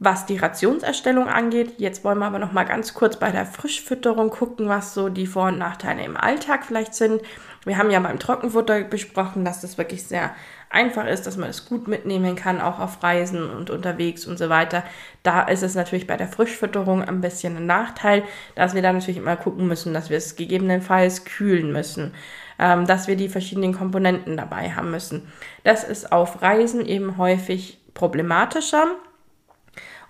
was 0.01 0.25
die 0.25 0.39
Rationserstellung 0.39 1.29
angeht. 1.29 1.75
Jetzt 1.77 2.03
wollen 2.05 2.19
wir 2.19 2.25
aber 2.25 2.39
noch 2.39 2.53
mal 2.53 2.65
ganz 2.65 2.95
kurz 2.95 3.19
bei 3.19 3.31
der 3.31 3.45
Frischfütterung 3.45 4.31
gucken, 4.31 4.67
was 4.67 4.95
so 4.95 5.11
die 5.11 5.27
Vor- 5.27 5.49
und 5.49 5.59
Nachteile 5.59 6.03
im 6.03 6.17
Alltag 6.17 6.65
vielleicht 6.65 6.95
sind. 6.95 7.21
Wir 7.65 7.77
haben 7.77 7.91
ja 7.91 8.01
beim 8.01 8.19
Trockenfutter 8.19 8.83
besprochen, 8.85 9.45
dass 9.45 9.61
das 9.61 9.77
wirklich 9.77 10.05
sehr 10.05 10.35
einfach 10.71 11.07
ist, 11.07 11.27
dass 11.27 11.37
man 11.37 11.51
es 11.51 11.67
gut 11.67 11.89
mitnehmen 11.89 12.37
kann, 12.37 12.61
auch 12.61 12.79
auf 12.79 13.03
Reisen 13.03 13.51
und 13.51 13.71
unterwegs 13.71 14.27
und 14.27 14.39
so 14.39 14.49
weiter. 14.49 14.85
Da 15.23 15.43
ist 15.43 15.63
es 15.63 15.75
natürlich 15.75 16.07
bei 16.07 16.17
der 16.17 16.29
Frischfütterung 16.29 17.03
ein 17.03 17.21
bisschen 17.21 17.57
ein 17.57 17.67
Nachteil, 17.67 18.23
dass 18.55 18.75
wir 18.75 18.83
da 18.83 18.93
natürlich 18.93 19.19
immer 19.19 19.37
gucken 19.37 19.67
müssen, 19.67 19.93
dass 19.93 20.11
wir 20.11 20.17
es 20.17 20.37
gegebenenfalls 20.37 21.25
kühlen 21.25 21.73
müssen, 21.73 22.15
ähm, 22.59 22.87
dass 22.87 23.09
wir 23.09 23.17
die 23.17 23.29
verschiedenen 23.29 23.75
Komponenten 23.75 24.37
dabei 24.37 24.71
haben 24.71 24.91
müssen. 24.93 25.31
Das 25.65 25.85
ist 25.85 26.13
auf 26.13 26.41
Reisen 26.41 26.87
eben 26.87 27.19
häufig 27.19 27.79
problematischer 27.93 28.87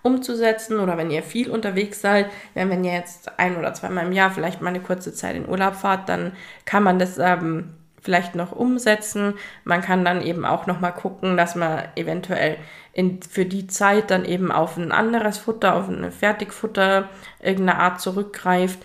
umzusetzen 0.02 0.78
oder 0.78 0.96
wenn 0.96 1.10
ihr 1.10 1.22
viel 1.22 1.50
unterwegs 1.50 2.00
seid, 2.00 2.26
wenn 2.54 2.84
ihr 2.84 2.94
jetzt 2.94 3.38
ein 3.38 3.56
oder 3.56 3.74
zweimal 3.74 4.06
im 4.06 4.12
Jahr 4.12 4.30
vielleicht 4.30 4.60
mal 4.62 4.70
eine 4.70 4.80
kurze 4.80 5.12
Zeit 5.12 5.36
in 5.36 5.48
Urlaub 5.48 5.74
fahrt, 5.74 6.08
dann 6.08 6.32
kann 6.64 6.82
man 6.82 6.98
das 6.98 7.18
ähm, 7.18 7.74
vielleicht 8.00 8.34
noch 8.34 8.52
umsetzen. 8.52 9.34
Man 9.64 9.82
kann 9.82 10.04
dann 10.04 10.22
eben 10.22 10.44
auch 10.44 10.66
noch 10.66 10.80
mal 10.80 10.92
gucken, 10.92 11.36
dass 11.36 11.54
man 11.54 11.84
eventuell 11.96 12.56
in, 12.92 13.20
für 13.22 13.44
die 13.44 13.66
Zeit 13.66 14.10
dann 14.10 14.24
eben 14.24 14.50
auf 14.50 14.76
ein 14.76 14.92
anderes 14.92 15.38
Futter, 15.38 15.74
auf 15.74 15.88
ein 15.88 16.10
Fertigfutter 16.10 17.08
irgendeiner 17.40 17.80
Art 17.80 18.00
zurückgreift. 18.00 18.78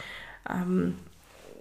Ähm, 0.49 0.97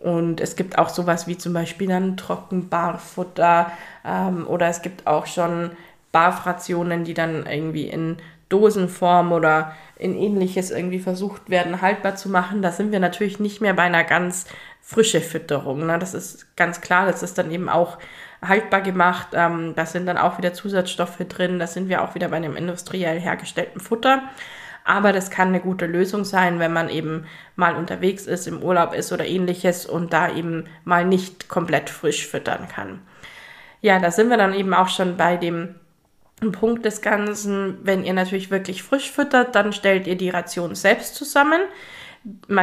und 0.00 0.40
es 0.40 0.56
gibt 0.56 0.76
auch 0.76 0.90
sowas 0.90 1.26
wie 1.26 1.38
zum 1.38 1.54
Beispiel 1.54 1.88
dann 1.88 2.18
Trockenbarfutter 2.18 3.72
ähm, 4.04 4.46
oder 4.46 4.66
es 4.66 4.82
gibt 4.82 5.06
auch 5.06 5.26
schon 5.26 5.70
Barfrationen, 6.12 7.04
die 7.04 7.14
dann 7.14 7.46
irgendwie 7.46 7.88
in 7.88 8.18
Dosenform 8.54 9.32
oder 9.32 9.72
in 9.96 10.16
ähnliches 10.16 10.70
irgendwie 10.70 11.00
versucht 11.00 11.50
werden, 11.50 11.82
haltbar 11.82 12.14
zu 12.14 12.28
machen. 12.28 12.62
Da 12.62 12.70
sind 12.70 12.92
wir 12.92 13.00
natürlich 13.00 13.40
nicht 13.40 13.60
mehr 13.60 13.74
bei 13.74 13.82
einer 13.82 14.04
ganz 14.04 14.46
frischen 14.80 15.22
Fütterung. 15.22 15.86
Ne? 15.86 15.98
Das 15.98 16.14
ist 16.14 16.56
ganz 16.56 16.80
klar, 16.80 17.06
das 17.06 17.24
ist 17.24 17.36
dann 17.36 17.50
eben 17.50 17.68
auch 17.68 17.98
haltbar 18.40 18.80
gemacht. 18.80 19.28
Ähm, 19.32 19.72
da 19.74 19.86
sind 19.86 20.06
dann 20.06 20.18
auch 20.18 20.38
wieder 20.38 20.52
Zusatzstoffe 20.52 21.18
drin. 21.28 21.58
Da 21.58 21.66
sind 21.66 21.88
wir 21.88 22.02
auch 22.02 22.14
wieder 22.14 22.28
bei 22.28 22.36
einem 22.36 22.54
industriell 22.56 23.18
hergestellten 23.18 23.80
Futter. 23.80 24.22
Aber 24.84 25.12
das 25.12 25.30
kann 25.30 25.48
eine 25.48 25.60
gute 25.60 25.86
Lösung 25.86 26.24
sein, 26.24 26.60
wenn 26.60 26.72
man 26.72 26.90
eben 26.90 27.24
mal 27.56 27.74
unterwegs 27.74 28.26
ist, 28.26 28.46
im 28.46 28.62
Urlaub 28.62 28.94
ist 28.94 29.12
oder 29.12 29.26
ähnliches 29.26 29.86
und 29.86 30.12
da 30.12 30.30
eben 30.30 30.64
mal 30.84 31.04
nicht 31.04 31.48
komplett 31.48 31.90
frisch 31.90 32.26
füttern 32.26 32.68
kann. 32.68 33.00
Ja, 33.80 33.98
da 33.98 34.10
sind 34.10 34.28
wir 34.28 34.36
dann 34.36 34.54
eben 34.54 34.74
auch 34.74 34.88
schon 34.88 35.16
bei 35.16 35.36
dem 35.36 35.74
ein 36.40 36.52
Punkt 36.52 36.84
des 36.84 37.00
Ganzen, 37.00 37.78
wenn 37.82 38.04
ihr 38.04 38.12
natürlich 38.12 38.50
wirklich 38.50 38.82
frisch 38.82 39.10
füttert, 39.10 39.54
dann 39.54 39.72
stellt 39.72 40.06
ihr 40.06 40.16
die 40.16 40.30
Ration 40.30 40.74
selbst 40.74 41.14
zusammen. 41.14 41.60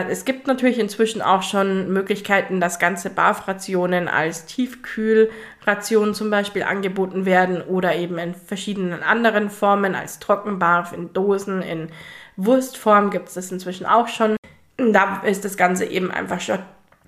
Es 0.09 0.25
gibt 0.25 0.47
natürlich 0.47 0.79
inzwischen 0.79 1.21
auch 1.21 1.43
schon 1.43 1.93
Möglichkeiten, 1.93 2.59
dass 2.59 2.79
ganze 2.79 3.11
Barfrationen 3.11 4.07
als 4.07 4.45
Tiefkühlrationen 4.45 6.15
zum 6.15 6.31
Beispiel 6.31 6.63
angeboten 6.63 7.25
werden 7.25 7.61
oder 7.61 7.95
eben 7.95 8.17
in 8.17 8.33
verschiedenen 8.33 9.03
anderen 9.03 9.51
Formen 9.51 9.93
als 9.93 10.17
Trockenbarf, 10.17 10.93
in 10.93 11.13
Dosen, 11.13 11.61
in 11.61 11.89
Wurstform 12.37 13.11
gibt 13.11 13.27
es 13.27 13.35
das 13.35 13.51
inzwischen 13.51 13.85
auch 13.85 14.07
schon. 14.07 14.35
Da 14.77 15.21
ist 15.23 15.45
das 15.45 15.57
Ganze 15.57 15.85
eben 15.85 16.09
einfach 16.09 16.39
schon 16.39 16.59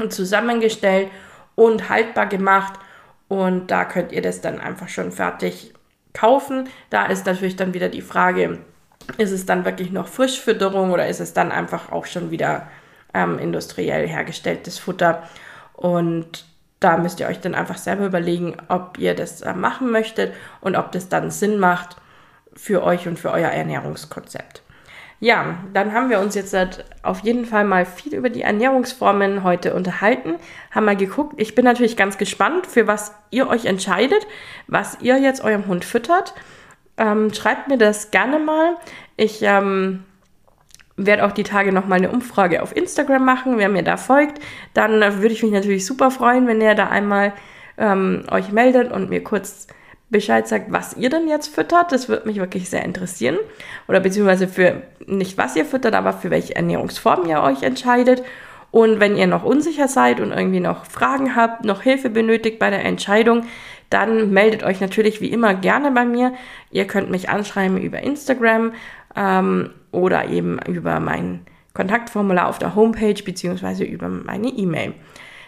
zusammengestellt 0.09 1.09
und 1.55 1.89
haltbar 1.89 2.27
gemacht 2.27 2.79
und 3.29 3.71
da 3.71 3.85
könnt 3.85 4.11
ihr 4.11 4.21
das 4.21 4.41
dann 4.41 4.59
einfach 4.59 4.89
schon 4.89 5.11
fertig 5.11 5.72
kaufen. 6.13 6.69
Da 6.89 7.05
ist 7.05 7.25
natürlich 7.25 7.55
dann 7.55 7.73
wieder 7.73 7.89
die 7.89 8.01
Frage, 8.01 8.59
ist 9.17 9.31
es 9.31 9.45
dann 9.45 9.65
wirklich 9.65 9.91
noch 9.91 10.07
Frischfütterung 10.07 10.91
oder 10.91 11.07
ist 11.07 11.19
es 11.19 11.33
dann 11.33 11.51
einfach 11.51 11.91
auch 11.91 12.05
schon 12.05 12.31
wieder 12.31 12.67
ähm, 13.13 13.39
industriell 13.39 14.07
hergestelltes 14.07 14.79
Futter? 14.79 15.23
Und 15.73 16.45
da 16.79 16.97
müsst 16.97 17.19
ihr 17.19 17.27
euch 17.27 17.39
dann 17.39 17.55
einfach 17.55 17.77
selber 17.77 18.05
überlegen, 18.05 18.57
ob 18.67 18.97
ihr 18.97 19.15
das 19.15 19.41
äh, 19.41 19.53
machen 19.53 19.91
möchtet 19.91 20.33
und 20.61 20.75
ob 20.75 20.91
das 20.91 21.09
dann 21.09 21.31
Sinn 21.31 21.57
macht 21.59 21.97
für 22.55 22.83
euch 22.83 23.07
und 23.07 23.19
für 23.19 23.31
euer 23.31 23.49
Ernährungskonzept. 23.49 24.62
Ja, 25.23 25.55
dann 25.71 25.93
haben 25.93 26.09
wir 26.09 26.19
uns 26.19 26.35
jetzt 26.35 26.53
auf 27.01 27.19
jeden 27.21 27.45
Fall 27.45 27.63
mal 27.63 27.85
viel 27.85 28.13
über 28.13 28.29
die 28.29 28.41
Ernährungsformen 28.41 29.45
heute 29.45 29.73
unterhalten, 29.73 30.35
haben 30.69 30.83
mal 30.83 30.97
geguckt. 30.97 31.35
Ich 31.37 31.55
bin 31.55 31.63
natürlich 31.63 31.95
ganz 31.95 32.17
gespannt, 32.17 32.67
für 32.67 32.87
was 32.87 33.15
ihr 33.31 33.47
euch 33.47 33.63
entscheidet, 33.63 34.27
was 34.67 34.97
ihr 34.99 35.17
jetzt 35.19 35.41
eurem 35.41 35.67
Hund 35.67 35.85
füttert. 35.85 36.33
Ähm, 36.97 37.33
schreibt 37.33 37.69
mir 37.69 37.77
das 37.77 38.11
gerne 38.11 38.37
mal. 38.37 38.75
Ich 39.15 39.41
ähm, 39.43 40.03
werde 40.97 41.23
auch 41.25 41.31
die 41.31 41.43
Tage 41.43 41.71
nochmal 41.71 41.99
eine 41.99 42.11
Umfrage 42.11 42.61
auf 42.61 42.75
Instagram 42.75 43.23
machen. 43.23 43.57
Wer 43.57 43.69
mir 43.69 43.83
da 43.83 43.95
folgt, 43.95 44.41
dann 44.73 44.99
würde 44.99 45.33
ich 45.33 45.41
mich 45.41 45.53
natürlich 45.53 45.85
super 45.85 46.11
freuen, 46.11 46.47
wenn 46.47 46.59
ihr 46.59 46.75
da 46.75 46.89
einmal 46.89 47.31
ähm, 47.77 48.25
euch 48.29 48.51
meldet 48.51 48.91
und 48.91 49.09
mir 49.09 49.23
kurz 49.23 49.67
Bescheid 50.13 50.47
sagt, 50.47 50.71
was 50.71 50.95
ihr 50.95 51.09
denn 51.09 51.27
jetzt 51.27 51.53
füttert. 51.53 51.91
Das 51.91 52.07
würde 52.07 52.25
mich 52.25 52.37
wirklich 52.37 52.69
sehr 52.69 52.85
interessieren. 52.85 53.37
Oder 53.89 53.99
beziehungsweise 53.99 54.47
für 54.47 54.83
nicht 55.05 55.37
was 55.37 55.57
ihr 55.57 55.65
füttert, 55.65 55.93
aber 55.93 56.13
für 56.13 56.29
welche 56.29 56.55
Ernährungsform 56.55 57.27
ihr 57.27 57.41
euch 57.41 57.63
entscheidet. 57.63 58.23
Und 58.71 59.01
wenn 59.01 59.17
ihr 59.17 59.27
noch 59.27 59.43
unsicher 59.43 59.89
seid 59.89 60.21
und 60.21 60.31
irgendwie 60.31 60.61
noch 60.61 60.85
Fragen 60.85 61.35
habt, 61.35 61.65
noch 61.65 61.81
Hilfe 61.81 62.09
benötigt 62.09 62.57
bei 62.57 62.69
der 62.69 62.85
Entscheidung, 62.85 63.45
dann 63.89 64.31
meldet 64.31 64.63
euch 64.63 64.79
natürlich 64.79 65.19
wie 65.19 65.31
immer 65.31 65.53
gerne 65.53 65.91
bei 65.91 66.05
mir. 66.05 66.33
Ihr 66.71 66.87
könnt 66.87 67.11
mich 67.11 67.29
anschreiben 67.29 67.77
über 67.77 67.99
Instagram 67.99 68.73
ähm, 69.15 69.69
oder 69.91 70.29
eben 70.29 70.57
über 70.67 70.99
mein 70.99 71.41
Kontaktformular 71.73 72.47
auf 72.47 72.57
der 72.57 72.73
Homepage 72.75 73.21
beziehungsweise 73.23 73.83
über 73.83 74.07
meine 74.07 74.47
E-Mail. 74.47 74.93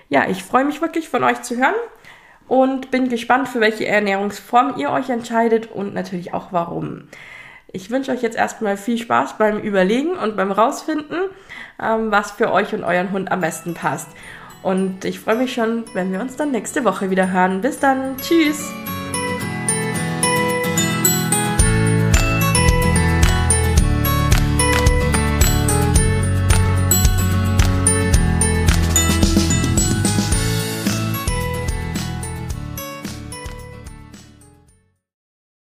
Ja, 0.09 0.27
ich 0.29 0.43
freue 0.43 0.65
mich 0.65 0.81
wirklich 0.81 1.09
von 1.09 1.23
euch 1.23 1.41
zu 1.41 1.57
hören 1.57 1.73
und 2.47 2.91
bin 2.91 3.09
gespannt, 3.09 3.47
für 3.47 3.59
welche 3.59 3.85
Ernährungsform 3.87 4.75
ihr 4.77 4.91
euch 4.91 5.09
entscheidet 5.09 5.71
und 5.71 5.93
natürlich 5.93 6.33
auch 6.33 6.47
warum. 6.51 7.03
Ich 7.71 7.89
wünsche 7.89 8.11
euch 8.11 8.21
jetzt 8.21 8.37
erstmal 8.37 8.77
viel 8.77 8.97
Spaß 8.97 9.37
beim 9.37 9.59
Überlegen 9.59 10.11
und 10.11 10.37
beim 10.37 10.51
Rausfinden, 10.51 11.17
ähm, 11.81 12.11
was 12.11 12.31
für 12.31 12.51
euch 12.51 12.73
und 12.73 12.83
euren 12.83 13.11
Hund 13.11 13.31
am 13.31 13.41
besten 13.41 13.73
passt. 13.73 14.07
Und 14.63 15.05
ich 15.05 15.19
freue 15.19 15.35
mich 15.35 15.53
schon, 15.53 15.83
wenn 15.93 16.11
wir 16.11 16.21
uns 16.21 16.37
dann 16.37 16.51
nächste 16.51 16.85
Woche 16.85 17.09
wieder 17.09 17.31
hören. 17.31 17.61
Bis 17.61 17.79
dann. 17.79 18.15
Tschüss. 18.17 18.71